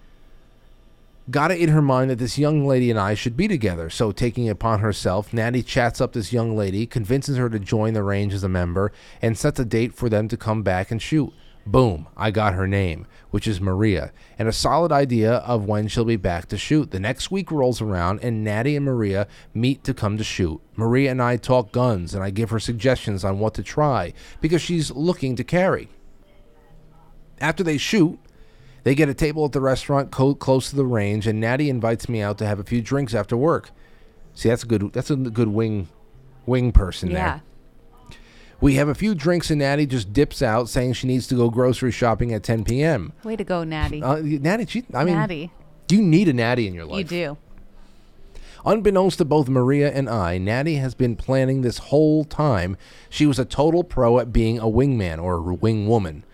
[1.31, 3.91] got it in her mind that this young lady and I should be together.
[3.91, 7.95] So, taking it upon herself, Natty chats up this young lady, convinces her to join
[7.95, 8.93] the range as a member,
[9.23, 11.33] and sets a date for them to come back and shoot.
[11.67, 16.05] Boom, I got her name, which is Maria, and a solid idea of when she'll
[16.05, 16.93] be back to shoot.
[16.93, 20.61] The next week rolls around, and Natty and Maria meet to come to shoot.
[20.77, 24.63] Maria and I talk guns, and I give her suggestions on what to try because
[24.63, 25.89] she's looking to carry.
[27.41, 28.19] After they shoot,
[28.85, 32.09] they get a table at the restaurant co- close to the range, and Natty invites
[32.09, 33.71] me out to have a few drinks after work.
[34.35, 35.89] See, that's a good that's a good wing
[36.47, 37.15] wing person Yeah.
[37.15, 37.43] there.
[38.61, 41.51] We have a few drinks, and Natty just dips out, saying she needs to go
[41.51, 43.13] grocery shopping at 10 p.m.
[43.23, 44.03] Way to go, Natty.
[44.03, 45.51] Uh, Natty, she, I mean, Natty.
[45.91, 46.99] you need a Natty in your life.
[46.99, 47.39] You do.
[48.65, 52.77] Unbeknownst to both Maria and I, Natty has been planning this whole time.
[53.09, 56.25] She was a total pro at being a wingman or a wing woman.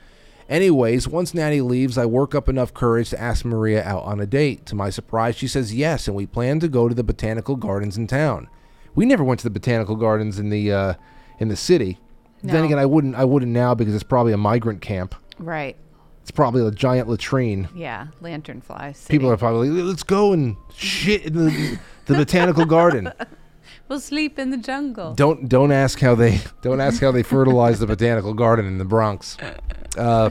[0.48, 4.26] Anyways, once Natty leaves, I work up enough courage to ask Maria out on a
[4.26, 4.64] date.
[4.66, 7.98] To my surprise, she says yes, and we plan to go to the botanical gardens
[7.98, 8.48] in town.
[8.94, 10.94] We never went to the botanical gardens in the uh,
[11.38, 11.98] in the city.
[12.42, 15.14] Then again, I wouldn't I wouldn't now because it's probably a migrant camp.
[15.38, 15.76] Right.
[16.22, 17.68] It's probably a giant latrine.
[17.74, 18.08] Yeah.
[18.22, 19.08] Lanternflies.
[19.08, 23.12] People are probably like, let's go and shit in the, the botanical garden.
[23.88, 25.12] We'll sleep in the jungle.
[25.12, 28.86] Don't don't ask how they don't ask how they fertilize the botanical garden in the
[28.86, 29.36] Bronx.
[29.98, 30.30] Uh,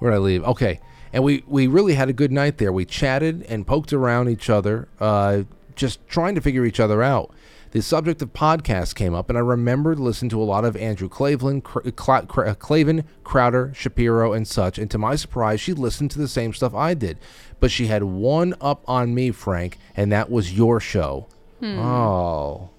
[0.00, 0.42] where I leave?
[0.42, 0.80] Okay,
[1.12, 2.72] and we we really had a good night there.
[2.72, 5.42] We chatted and poked around each other, uh,
[5.76, 7.32] just trying to figure each other out.
[7.72, 11.08] The subject of podcasts came up, and I remembered listening to a lot of Andrew
[11.08, 14.78] Cleveland, Cr- Cla- uh, Klavan, Crowder, Shapiro, and such.
[14.78, 17.18] And to my surprise, she listened to the same stuff I did,
[17.60, 21.26] but she had one up on me, Frank, and that was your show.
[21.60, 21.78] Hmm.
[21.78, 22.70] Oh.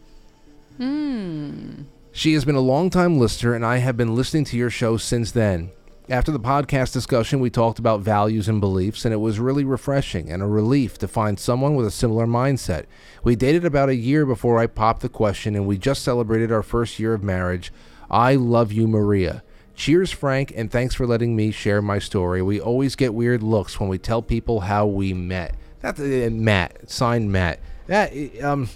[0.77, 1.71] Hmm.
[2.11, 5.31] She has been a long-time listener, and I have been listening to your show since
[5.31, 5.71] then.
[6.09, 10.29] After the podcast discussion, we talked about values and beliefs, and it was really refreshing
[10.29, 12.85] and a relief to find someone with a similar mindset.
[13.23, 16.61] We dated about a year before I popped the question, and we just celebrated our
[16.61, 17.71] first year of marriage.
[18.11, 19.43] I love you, Maria.
[19.75, 22.41] Cheers, Frank, and thanks for letting me share my story.
[22.41, 25.55] We always get weird looks when we tell people how we met.
[25.79, 27.59] That's uh, Matt, signed Matt.
[27.87, 28.11] That
[28.43, 28.69] uh, um,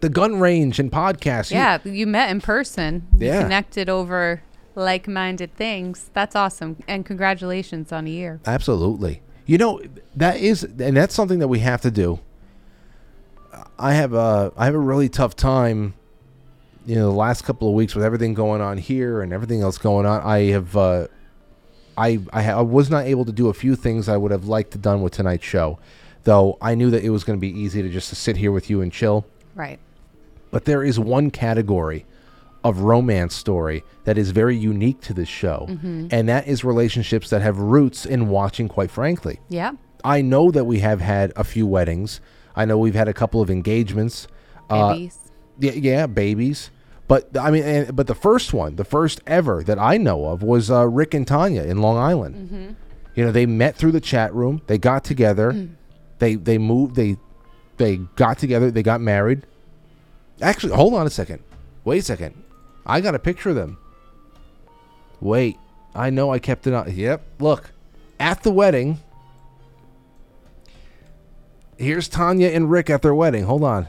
[0.00, 1.52] the gun range and podcast.
[1.52, 3.06] you- Yeah, you met in person.
[3.18, 3.42] You Yeah.
[3.42, 4.42] connected over
[4.78, 6.10] like-minded things.
[6.14, 6.82] That's awesome.
[6.86, 8.40] And congratulations on a year.
[8.46, 9.22] Absolutely.
[9.44, 9.80] You know
[10.14, 12.20] that is, and that's something that we have to do.
[13.78, 15.94] I have a I have a really tough time.
[16.84, 19.78] You know, the last couple of weeks with everything going on here and everything else
[19.78, 21.06] going on, I have uh,
[21.96, 24.46] I I, ha- I was not able to do a few things I would have
[24.46, 25.78] liked to done with tonight's show,
[26.24, 28.52] though I knew that it was going to be easy to just to sit here
[28.52, 29.26] with you and chill.
[29.54, 29.78] Right.
[30.50, 32.04] But there is one category
[32.64, 36.08] of romance story that is very unique to this show, Mhm.
[36.12, 39.38] and that is relationships that have roots in watching, quite frankly.
[39.48, 39.72] Yeah.
[40.04, 42.20] I know that we have had a few weddings.
[42.56, 44.26] I know we've had a couple of engagements.
[44.70, 45.18] Uh, Babies.
[45.60, 46.70] yeah, yeah, babies.
[47.06, 50.42] But I mean, and, but the first one, the first ever that I know of,
[50.42, 52.50] was uh, Rick and Tanya in Long Island.
[52.52, 52.74] Mhm.
[53.14, 54.60] You know, they met through the chat room.
[54.66, 55.68] They got together.
[56.18, 56.96] they they moved.
[56.96, 57.16] They
[57.78, 58.70] they got together.
[58.70, 59.42] They got married.
[60.42, 61.40] Actually, hold on a second.
[61.84, 62.34] Wait a second.
[62.88, 63.76] I got a picture of them.
[65.20, 65.58] Wait,
[65.94, 66.94] I know I kept it on.
[66.94, 67.70] Yep, look,
[68.18, 68.98] at the wedding.
[71.76, 73.44] Here's Tanya and Rick at their wedding.
[73.44, 73.88] Hold on.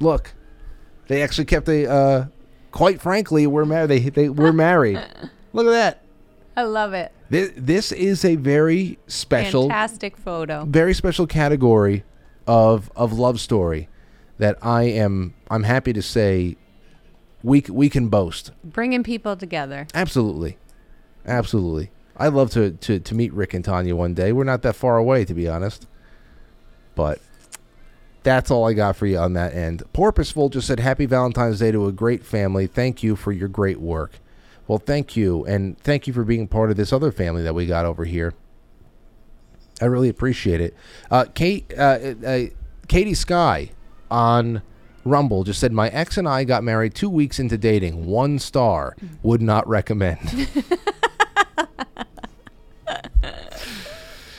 [0.00, 0.32] Look,
[1.08, 1.90] they actually kept a.
[1.90, 2.26] Uh,
[2.72, 3.90] quite frankly, we're married.
[3.90, 5.00] They they were married.
[5.52, 6.00] Look at that.
[6.56, 7.12] I love it.
[7.30, 10.64] This, this is a very special, Fantastic photo.
[10.66, 12.04] very special category
[12.46, 13.88] of of love story
[14.38, 16.56] that I am I'm happy to say
[17.44, 18.50] we we can boast.
[18.64, 19.86] Bringing people together.
[19.94, 20.58] Absolutely,
[21.26, 21.90] absolutely.
[22.16, 24.32] I'd love to, to to meet Rick and Tanya one day.
[24.32, 25.86] We're not that far away, to be honest.
[26.94, 27.20] But
[28.22, 29.82] that's all I got for you on that end.
[29.92, 32.66] Porpoiseful just said, "Happy Valentine's Day to a great family.
[32.66, 34.12] Thank you for your great work."
[34.66, 37.66] Well, thank you, and thank you for being part of this other family that we
[37.66, 38.32] got over here.
[39.82, 40.74] I really appreciate it.
[41.10, 42.40] Uh, Kate, uh, uh,
[42.88, 43.72] Katie Sky
[44.10, 44.62] on
[45.04, 48.06] Rumble just said, "My ex and I got married two weeks into dating.
[48.06, 48.96] One star.
[49.22, 50.18] Would not recommend."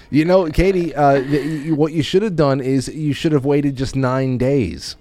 [0.09, 3.45] you know, Katie, uh, th- you- what you should have done is you should have
[3.45, 4.95] waited just nine days,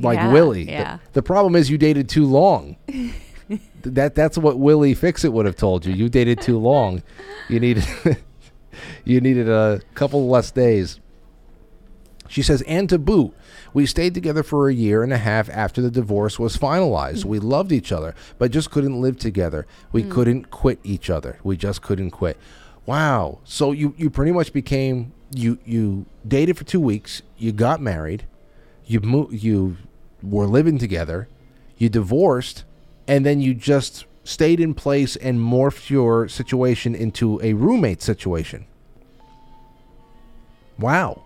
[0.00, 0.64] like Yeah, Willie.
[0.64, 0.98] The- yeah.
[1.12, 2.76] The, problem is you dated too long.
[2.86, 5.92] Th- that that's what Willie Fix It would have told you.
[5.92, 7.02] You dated too long.
[7.48, 7.84] You needed
[9.04, 11.00] you needed a couple less days.
[12.28, 13.34] She says, and to boot,
[13.74, 17.24] we stayed together for a year and a half after the divorce was finalized.
[17.24, 19.66] We loved each other, but just couldn't live together.
[19.92, 20.10] We hmm.
[20.10, 21.38] couldn't quit each other.
[21.42, 22.36] We just couldn't quit.
[22.84, 23.38] Wow.
[23.44, 27.22] So you, you pretty much became you you dated for two weeks.
[27.38, 28.24] You got married.
[28.86, 29.76] You mo- you
[30.22, 31.28] were living together.
[31.78, 32.64] You divorced,
[33.08, 38.66] and then you just stayed in place and morphed your situation into a roommate situation.
[40.78, 41.21] Wow.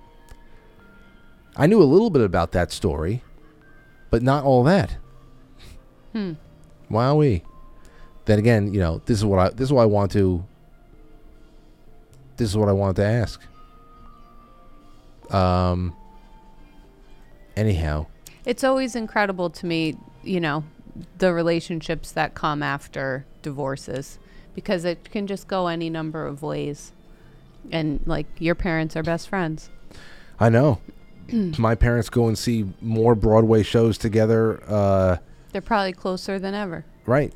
[1.57, 3.23] I knew a little bit about that story,
[4.11, 4.97] but not all that.
[6.13, 6.35] Hmm.
[6.91, 7.43] Wowee.
[8.27, 10.45] Then again, you know, this is what I this is what I want to
[12.37, 13.43] this is what I wanted to ask.
[15.33, 15.97] Um
[17.57, 18.07] anyhow.
[18.45, 20.65] It's always incredible to me, you know,
[21.19, 24.19] the relationships that come after divorces
[24.55, 26.93] because it can just go any number of ways.
[27.71, 29.71] And like your parents are best friends.
[30.39, 30.81] I know.
[31.59, 35.17] My parents go and see more Broadway shows together, uh
[35.53, 36.85] They're probably closer than ever.
[37.07, 37.33] right.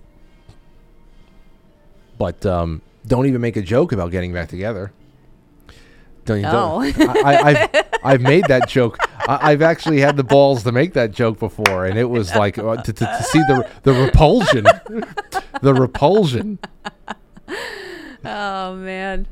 [2.19, 4.93] But um don't even make a joke about getting back together.
[6.27, 6.43] Don't you?
[6.43, 7.05] don't- No.
[7.09, 8.99] I, I, I've I've made that joke.
[9.27, 12.59] I, I've actually had the balls to make that joke before, and it was like
[12.59, 14.65] uh, to, to, to see the the repulsion,
[15.63, 16.59] the repulsion.
[18.23, 19.27] Oh man.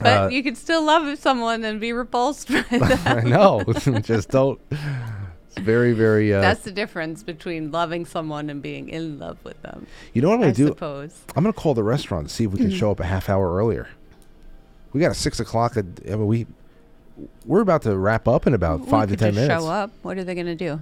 [0.00, 3.24] But Uh, you can still love someone and be repulsed by I that.
[3.24, 3.62] know.
[4.02, 4.60] Just don't.
[4.70, 6.32] It's very very.
[6.32, 9.86] Uh, That's the difference between loving someone and being in love with them.
[10.12, 10.68] you know what I'm gonna do?
[10.68, 11.20] suppose.
[11.34, 13.54] I'm gonna call the restaurant to see if we can show up a half hour
[13.56, 13.88] earlier.
[14.92, 15.76] We got a six o'clock.
[15.76, 16.46] I mean, we
[17.44, 19.62] we're about to wrap up in about We five to ten minutes.
[19.64, 19.90] Show up.
[20.02, 20.80] What are they gonna do?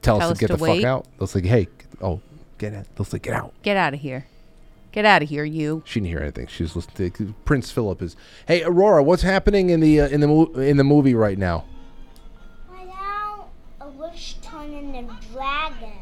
[0.00, 0.80] Tell, Tell us us to get to the wait?
[0.82, 1.06] fuck out.
[1.18, 1.68] They'll say, "Hey,
[2.00, 2.20] oh,
[2.58, 4.26] get out." They'll say, "Get out." Get out of here.
[4.92, 5.82] Get out of here, you.
[5.86, 6.46] She didn't hear anything.
[6.48, 7.10] She was listening.
[7.12, 8.14] To, Prince Philip is.
[8.46, 11.64] Hey, Aurora, what's happening in the uh, in the mo- in the movie right now?
[12.70, 13.46] Now
[13.80, 15.92] a witch turning a dragon.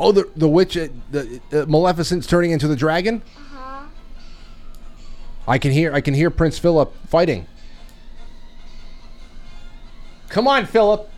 [0.00, 3.22] Oh, the the witch, uh, the uh, Maleficent's turning into the dragon.
[3.36, 3.84] Uh-huh.
[5.46, 7.46] I can hear I can hear Prince Philip fighting.
[10.28, 11.08] Come on, Philip.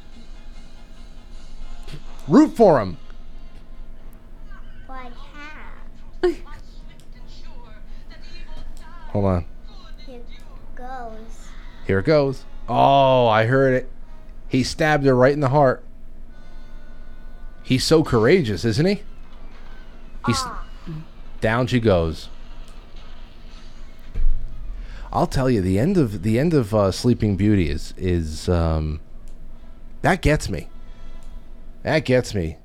[2.29, 2.99] Root for him.
[9.15, 9.45] Hold on.
[10.05, 10.21] Here
[10.75, 11.49] goes.
[11.87, 12.45] Here it goes.
[12.69, 13.91] Oh, I heard it.
[14.49, 15.85] He stabbed her right in the heart.
[17.63, 19.03] He's so courageous, isn't he?
[20.27, 20.43] He's
[21.41, 22.29] down she goes.
[25.13, 29.01] I'll tell you, the end of the end of uh, Sleeping Beauty is is um,
[30.03, 30.69] that gets me.
[31.85, 32.57] That gets me.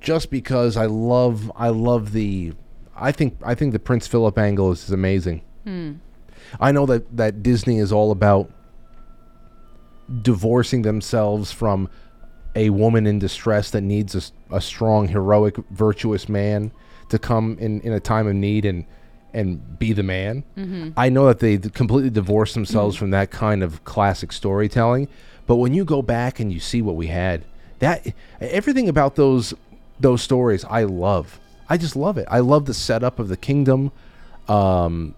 [0.00, 2.54] Just because I love I love the
[2.96, 5.42] I think I think the Prince Philip angle is is amazing.
[5.64, 5.92] Hmm.
[6.60, 8.50] I know that that Disney is all about
[10.22, 11.88] divorcing themselves from
[12.54, 16.70] a woman in distress that needs a strong, heroic, virtuous man
[17.08, 18.84] to come in, in a time of need and
[19.32, 20.44] and be the man.
[20.56, 20.92] Mhm.
[20.96, 25.08] I know that they completely divorced themselves from that kind of classic storytelling,
[25.48, 27.44] but when you go back and you see what we had,
[27.80, 28.06] that
[28.40, 29.52] everything about those
[29.98, 31.40] those stories I love.
[31.68, 32.26] I just love it.
[32.30, 33.92] I love the setup of the kingdom.
[34.48, 35.14] Um,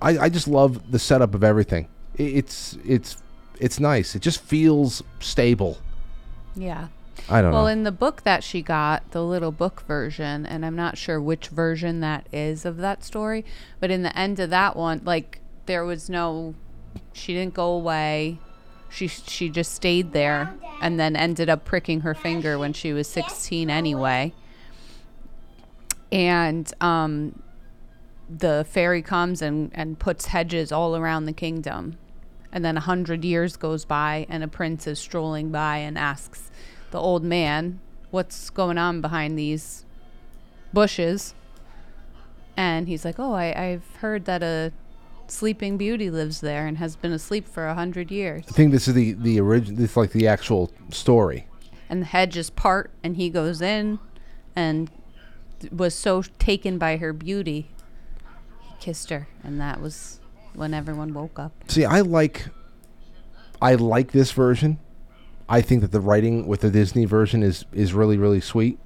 [0.00, 1.88] I, I just love the setup of everything.
[2.16, 3.16] It's it's
[3.58, 4.14] it's nice.
[4.14, 5.78] It just feels stable.
[6.54, 6.88] Yeah.
[7.28, 7.58] I don't know.
[7.58, 7.72] well, know.
[7.72, 11.48] in the book that she got, the little book version, and I'm not sure which
[11.48, 13.44] version that is of that story,
[13.78, 16.54] but in the end of that one, like there was no,
[17.12, 18.38] she didn't go away.
[18.88, 23.06] She she just stayed there and then ended up pricking her finger when she was
[23.06, 24.32] 16 anyway.
[26.12, 27.42] And um,
[28.28, 31.96] the fairy comes and and puts hedges all around the kingdom,
[32.52, 36.50] And then a hundred years goes by, and a prince is strolling by and asks
[36.90, 37.78] the old man,
[38.10, 39.84] "What's going on behind these
[40.72, 41.34] bushes?"
[42.56, 44.72] And he's like, "Oh, I, I've heard that a
[45.28, 48.88] sleeping beauty lives there and has been asleep for a hundred years." I think this
[48.88, 49.76] is the the original.
[49.76, 51.46] This is like the actual story.
[51.88, 53.98] and the hedges part and he goes in
[54.54, 54.90] and
[55.70, 57.70] was so taken by her beauty
[58.60, 60.20] he kissed her and that was
[60.54, 62.48] when everyone woke up See, I like,
[63.62, 64.78] I like this version.
[65.48, 68.78] I think that the writing with the Disney version is is really really sweet.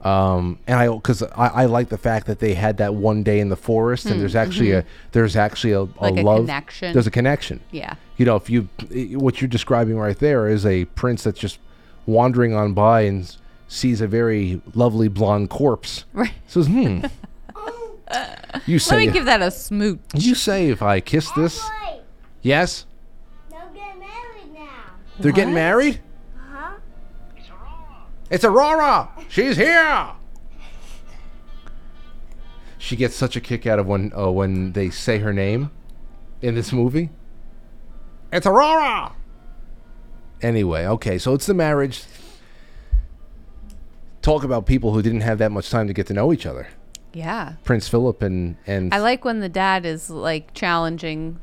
[0.00, 3.40] Um, and I because I, I like the fact that they had that one day
[3.40, 4.80] in the forest, and Mm, there's actually mhm.
[4.80, 6.92] a there's actually a, a Like a love connection.
[6.92, 7.60] There's a connection.
[7.70, 7.94] Yeah.
[8.16, 8.68] You know, if you
[9.18, 11.58] what you're describing right there is a prince that's just
[12.06, 13.36] wandering on by and
[13.68, 16.04] sees a very lovely blonde corpse.
[16.12, 16.32] Right.
[16.46, 17.04] Says, "Hmm."
[18.66, 21.64] you say let me give that a smooch you say if I kiss this?
[22.42, 22.84] Yes.
[23.50, 24.68] They'll get married now.
[25.18, 26.00] They're getting married?
[26.36, 26.74] Huh?
[28.30, 29.08] It's Aurora.
[29.28, 30.10] She's here.
[32.78, 35.70] She gets such a kick out of when uh, when they say her name
[36.42, 37.08] in this movie.
[38.30, 39.12] It's Aurora.
[40.42, 42.04] Anyway, okay, so it's the marriage.
[44.24, 46.66] Talk about people who didn't have that much time to get to know each other.
[47.12, 47.54] yeah.
[47.62, 51.38] Prince Philip and and i like when the dad is like challenging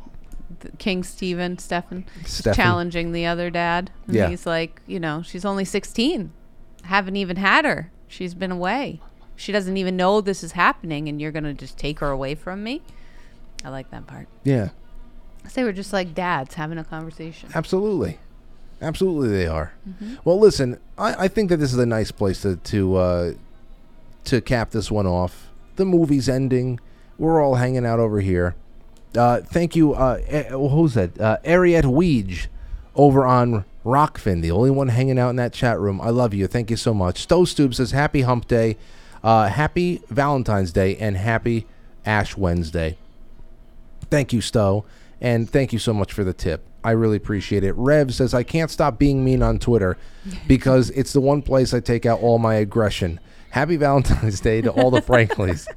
[0.80, 3.92] king stephen stephen is challenging the other dad.
[4.08, 4.30] And Yeah.
[4.30, 6.32] he's like you know she's only 16
[6.86, 7.92] haven't even had her.
[8.08, 9.00] She's been away.
[9.36, 12.64] She doesn't even know this is happening and you're gonna just take her away from
[12.64, 12.82] me?
[13.64, 14.28] I like that part.
[14.44, 14.70] Yeah,
[15.44, 17.50] 'Cause they were just like dads having a conversation.
[17.54, 18.18] Absolutely,
[18.82, 19.74] absolutely they are.
[20.24, 23.34] Well, listen, I, I think that this is a nice place to to uh,
[24.26, 25.50] to cap this one off.
[25.76, 26.80] The movie's ending.
[27.18, 28.56] We're all hanging out over here.
[29.16, 29.94] Uh, thank you.
[29.94, 31.20] Uh, eh, who's that?
[31.20, 32.48] Uh, Ariette Weege
[32.96, 36.00] over on Rokfin, the only one hanging out in that chat room.
[36.02, 36.48] I love you.
[36.48, 37.20] Thank you so much.
[37.20, 38.78] Stowe Stoop says Happy Hump Day,
[39.24, 41.66] uh, Happy Valentine's Day, and Happy
[42.06, 42.98] Ash Wednesday.
[44.10, 44.86] Thank you, Stowe.
[45.20, 46.64] And thank you so much for the tip.
[46.84, 47.74] I really appreciate it.
[47.74, 49.98] Rev says, I can't stop being mean on Twitter
[50.48, 53.20] because it's the one place I take out all my aggression.
[53.52, 55.68] Happy Valentine's Day to all the Franklies.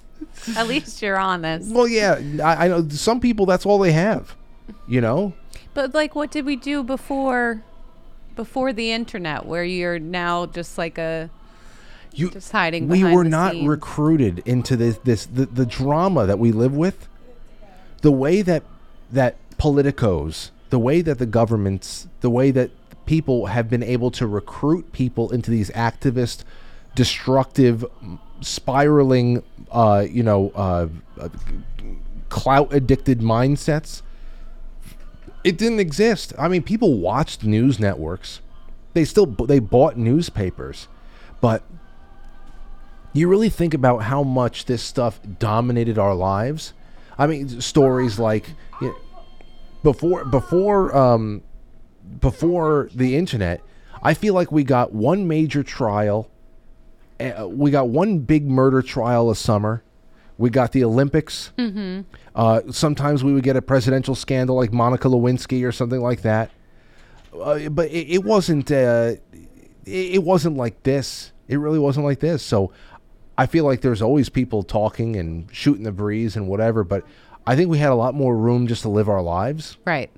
[0.57, 1.73] At least you're honest.
[1.75, 4.35] well, yeah, I, I know some people, that's all they have,
[4.87, 5.33] you know?
[5.75, 7.63] But like, what did we do before,
[8.37, 11.31] before the internet, where you're now just like a,
[12.13, 12.89] you just hiding.
[12.89, 13.69] we were not scenes?
[13.69, 17.09] recruited into this this the, the drama that we live with
[18.03, 18.63] the way that
[19.11, 22.71] that politicos the way that the governments the way that
[23.07, 26.43] people have been able to recruit people into these activist
[26.95, 27.85] destructive
[28.41, 30.89] spiraling uh you know uh,
[31.21, 31.29] uh
[32.29, 34.03] clout addicted mindsets
[35.45, 36.33] it didn't exist.
[36.39, 38.41] I mean people watched news networks.
[38.95, 40.89] They still they bought newspapers.
[41.41, 41.63] But
[43.13, 46.73] you really think about how much this stuff dominated our lives.
[47.19, 48.49] I mean, stories like
[48.81, 48.97] you know,
[49.85, 51.43] before before um,
[52.21, 53.61] before the internet,
[54.03, 56.29] I feel like we got one major trial.
[57.21, 59.85] Uh, we got one big murder trial a summer.
[60.37, 61.53] We got the Olympics.
[61.57, 62.01] Mm-hmm.
[62.35, 66.51] Uh, sometimes we would get a presidential scandal like Monica Lewinsky or something like that.
[67.33, 68.73] Uh, but it, it wasn't.
[68.73, 69.15] Uh,
[69.85, 71.31] it, it wasn't like this.
[71.47, 72.43] It really wasn't like this.
[72.43, 72.73] So
[73.37, 76.85] I feel like there's always people talking and shooting the breeze and whatever.
[76.85, 77.05] But
[77.47, 79.77] I think we had a lot more room just to live our lives.
[79.85, 80.11] Right.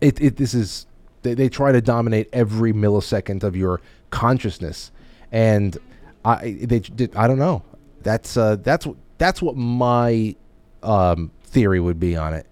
[0.00, 0.20] It.
[0.20, 0.86] it this is.
[1.22, 3.80] They, they try to dominate every millisecond of your
[4.10, 4.90] consciousness,
[5.32, 5.76] and
[6.24, 6.58] I.
[6.62, 6.80] They.
[6.80, 7.62] did I don't know.
[8.02, 8.36] That's.
[8.36, 8.56] Uh.
[8.56, 8.86] That's.
[8.86, 10.34] what That's what my.
[10.82, 11.30] Um.
[11.44, 12.46] Theory would be on it.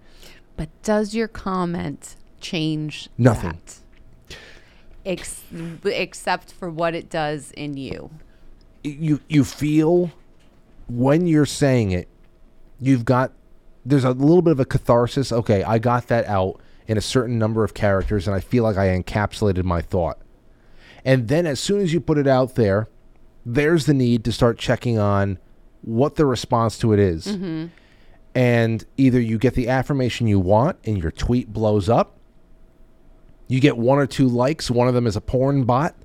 [0.57, 3.51] But does your comment change Nothing.
[3.51, 4.37] that?
[5.05, 5.43] Ex-
[5.83, 8.09] except for what it does in you.
[8.83, 10.11] you you feel
[10.87, 12.07] when you're saying it
[12.79, 13.31] you've got
[13.85, 17.37] there's a little bit of a catharsis okay i got that out in a certain
[17.39, 20.17] number of characters and i feel like i encapsulated my thought
[21.03, 22.87] and then as soon as you put it out there
[23.45, 25.37] there's the need to start checking on
[25.81, 27.27] what the response to it is.
[27.27, 27.69] Mhm.
[28.33, 32.17] and either you get the affirmation you want and your tweet blows up
[33.47, 35.95] you get one or two likes one of them is a porn bot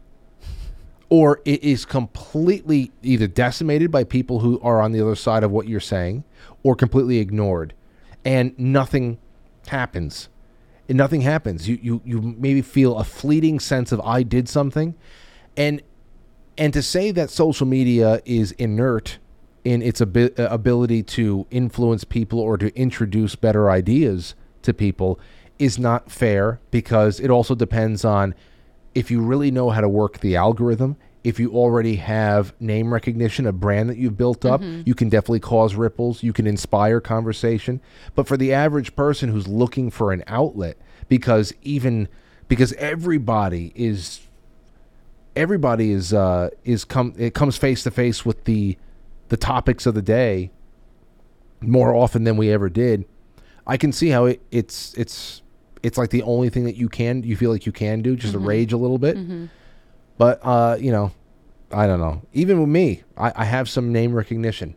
[1.11, 5.51] or it is completely either decimated by people who are on the other side of
[5.51, 6.25] what you're saying
[6.63, 7.75] or completely ignored.
[8.25, 9.19] And nothing
[9.67, 10.29] happens.
[10.89, 11.69] And nothing happens.
[11.69, 14.95] You you you maybe feel a fleeting sense of i did something.
[15.57, 15.83] And
[16.57, 19.19] and to say that social media is inert
[19.65, 25.19] in its uh, ability to influence people or to introduce better ideas to people
[25.59, 28.35] is not fair because it also depends on
[28.95, 30.97] if you really know how to work the algorithm.
[31.23, 34.87] If you already have name recognition, a brand that you've built up, Mhm.
[34.87, 36.23] you can definitely cause ripples.
[36.23, 37.81] You can inspire conversation.
[38.15, 42.09] But for the average person who's looking for an outlet, because even
[42.49, 44.21] because everybody is
[45.37, 48.77] everybody is uh is come it comes face to face with the
[49.29, 50.51] the topics of the day
[51.61, 53.05] more often than we ever did
[53.67, 55.43] i can see how it, it's it's
[55.83, 58.35] it's like the only thing that you can you feel like you can do just
[58.35, 58.47] Mhm.
[58.47, 59.49] rage a little bit Mhm.
[60.19, 61.13] but uh you know
[61.73, 64.75] i don't know even with me I, I have some name recognition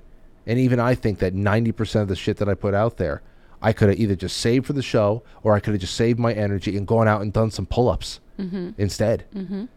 [0.47, 3.21] and even i think that 90% of the shit that i put out there
[3.61, 6.19] i could have either just saved for the show or i could have just saved
[6.19, 8.73] my energy and gone out and done some pull-ups Mhm.
[8.77, 9.67] instead Mhm.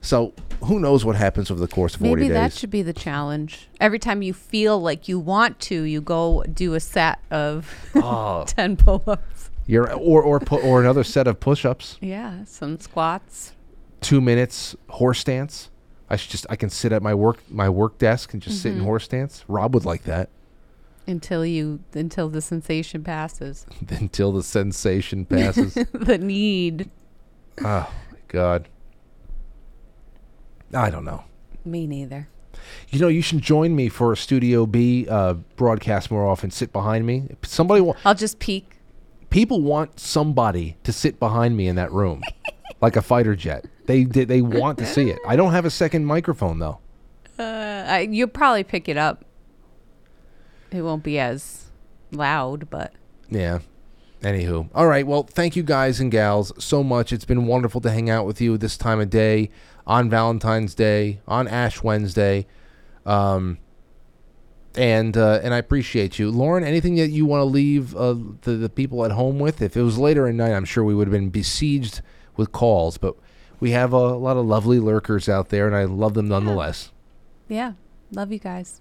[0.00, 0.32] so
[0.64, 2.28] who knows what happens over the course of 40 days.
[2.30, 3.68] Maybe that should be the challenge.
[3.80, 8.44] Every time you feel like you want to, you go do a set of Oh.
[8.46, 9.43] 10 pull ups.
[9.66, 11.98] You're or or pu- or another set of push-ups.
[12.00, 13.52] Yeah, some squats.
[14.00, 15.70] Two minutes horse stance.
[16.10, 18.72] I should just I can sit at my work my work desk and just sit
[18.74, 18.84] in Mhm.
[18.84, 19.44] horse stance.
[19.48, 20.28] Rob would like that
[21.06, 23.64] Until you, until the sensation passes.
[23.88, 25.74] until the sensation passes.
[25.92, 26.90] the need.
[27.64, 28.68] oh my god.
[30.74, 31.24] I don't know.
[31.64, 32.28] Me neither.
[32.90, 36.50] You know, you should join me for a Studio B uh, broadcast more often.
[36.50, 37.28] Sit behind me.
[37.42, 38.73] Somebody, wa- I'll just peek.
[39.34, 42.22] People want somebody to sit behind me in that room,
[42.80, 43.66] like a fighter jet.
[43.86, 45.18] They they, they want to see it.
[45.26, 46.78] I don't have a second microphone though.
[47.36, 49.24] Uh, I, you'll probably pick it up.
[50.70, 51.66] It won't be as
[52.12, 52.92] loud, but
[53.28, 53.58] Yeah.
[54.22, 55.06] Anywho, all right.
[55.06, 57.12] Well, thank you guys and gals so much.
[57.12, 59.50] It's been wonderful to hang out with you this time of day
[59.86, 62.46] on Valentine's Day, on Ash Wednesday,
[63.04, 63.58] um,
[64.76, 66.64] and uh, and I appreciate you, Lauren.
[66.64, 69.62] Anything that you want to leave uh, the the people at home with?
[69.62, 72.00] If it was later at night, I'm sure we would have been besieged
[72.36, 73.16] with calls, but
[73.60, 76.90] we have a, lot of lovely lurkers out there, and I love them nonetheless.
[77.48, 77.72] yeah.
[78.12, 78.80] Love you guys.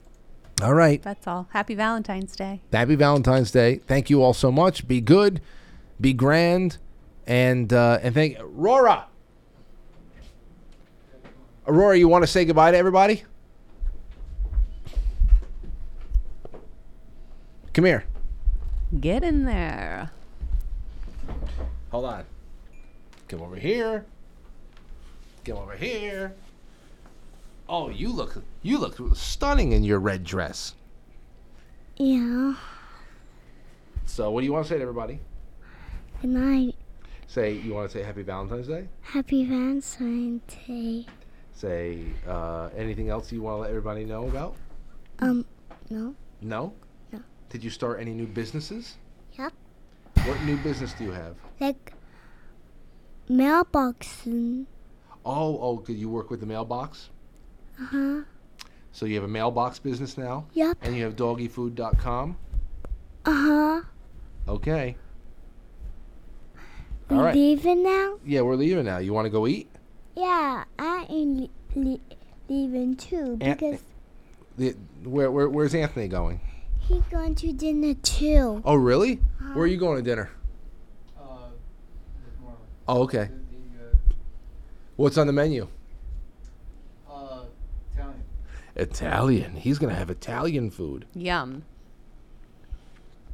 [0.61, 1.02] All right.
[1.02, 1.48] That's all.
[1.52, 2.61] Happy Valentine's Day.
[2.72, 3.78] Happy Valentine's Day.
[3.78, 4.88] Thank you all so much.
[4.88, 5.41] Be good,
[5.99, 6.78] be grand,
[7.26, 9.07] and uh, and thank Aurora.
[11.65, 13.24] Aurora, you want to say goodbye to everybody?
[17.73, 18.05] Come here.
[18.99, 20.11] Get in there.
[21.89, 22.23] Hold on.
[23.27, 24.05] Come over here.
[25.43, 26.35] Come over here.
[27.67, 30.75] Oh, you look you look stunning in your red dress.
[31.97, 32.55] Yeah.
[34.05, 35.19] So, what do you want to say to everybody?
[36.21, 36.75] Good night.
[37.25, 38.87] Say you want to say Happy Valentine's Day.
[39.01, 41.07] Happy Valentine's Day.
[41.53, 44.55] Say uh, anything else you want to let everybody know about?
[45.19, 45.45] Um,
[45.89, 46.13] no.
[46.41, 46.73] No.
[47.53, 48.95] Did you start any new businesses?
[49.38, 49.53] Yep.
[50.25, 51.35] What new business do you have?
[51.59, 51.93] Like
[53.30, 54.25] mailbox.
[54.27, 54.63] Uh
[55.23, 57.11] Oh, oh, could you work with the mailbox?
[57.80, 58.21] Uh huh.
[58.91, 60.47] So you have a mailbox business now?
[60.53, 60.80] Yep.
[60.81, 62.38] And you have doggyfood.com?
[63.25, 63.81] Uh huh.
[64.47, 64.97] Okay.
[67.11, 67.35] All right.
[67.35, 68.17] leaving now?
[68.25, 68.97] Yeah, we're leaving now.
[68.97, 69.69] You want to go eat?
[70.17, 71.99] Yeah, I am le- le-
[72.49, 73.81] leaving too because
[74.57, 76.39] The, where, where, where's Anthony going?
[76.88, 78.61] He's going to dinner too.
[78.65, 79.15] Oh, really?
[79.53, 80.31] Where are you going to dinner?
[82.88, 83.30] Oh, okay.
[84.95, 85.68] What's on the menu?
[87.10, 87.45] Uh,
[87.93, 88.23] Italian.
[88.76, 89.55] Italian.
[89.55, 91.05] He's going to have Italian food.
[91.15, 91.64] Yum.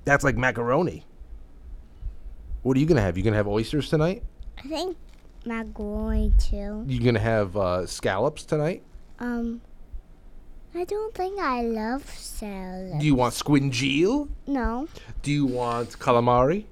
[0.05, 1.03] That's like macaroni.
[2.61, 3.17] What are you going to have?
[3.17, 4.23] You going to have oysters tonight?
[4.57, 4.97] I think
[5.45, 6.83] not going to.
[6.85, 8.83] You going to have uh, scallops tonight?
[9.19, 9.61] Um,
[10.75, 12.99] I don't think I love salad.
[12.99, 14.29] Do you want scungilli?
[14.47, 14.87] No.
[15.23, 16.65] Do you want calamari?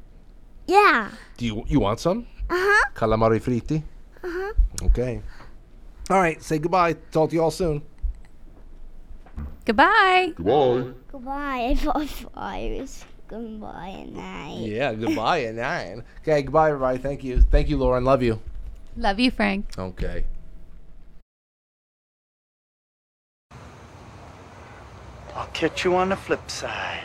[0.68, 1.10] Yeah.
[1.38, 2.28] Do you you want some?
[2.50, 2.90] Uh huh.
[2.94, 3.84] Calamari fritti?
[4.24, 4.54] Uh huh.
[4.84, 5.22] Okay.
[6.10, 6.94] All right, say goodbye.
[7.12, 7.82] Talk to you all soon.
[9.66, 10.34] Goodbye.
[10.36, 10.94] Goodbye.
[11.12, 11.76] Goodbye.
[12.36, 14.60] Five Goodbye and night.
[14.60, 16.04] Yeah, goodbye at nine.
[16.22, 16.98] Okay, goodbye, everybody.
[16.98, 17.42] Thank you.
[17.42, 18.06] Thank you, Lauren.
[18.06, 18.40] Love you.
[18.96, 19.78] Love you, Frank.
[19.78, 20.24] Okay.
[25.38, 27.04] I'll catch you on the flip side.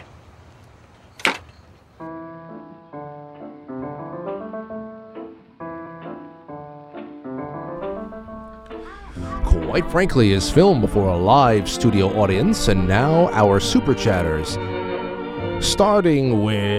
[9.45, 14.57] Quite frankly is filmed before a live studio audience, and now our super chatters.
[15.63, 16.73] Starting with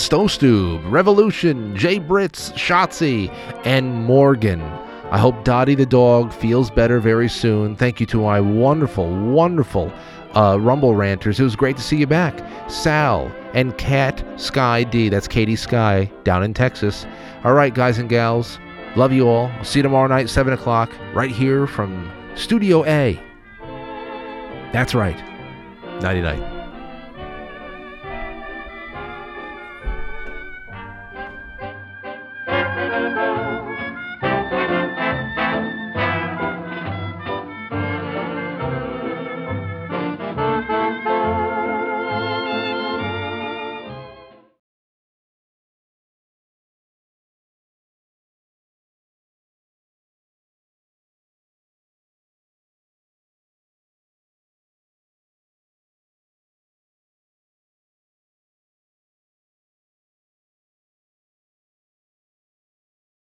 [0.00, 3.32] Stove Revolution, Jay Brits, Shotzi,
[3.64, 4.85] and Morgan.
[5.10, 7.76] I hope Dottie the dog feels better very soon.
[7.76, 9.92] Thank you to my wonderful, wonderful
[10.34, 11.38] uh, Rumble ranters.
[11.38, 12.44] It was great to see you back.
[12.68, 15.08] Sal and Cat Sky D.
[15.08, 17.06] That's Katie Sky down in Texas.
[17.44, 18.58] All right, guys and gals.
[18.96, 19.46] Love you all.
[19.58, 23.20] I'll see you tomorrow night, 7 o'clock, right here from Studio A.
[24.72, 25.22] That's right.
[26.00, 26.55] Nighty night.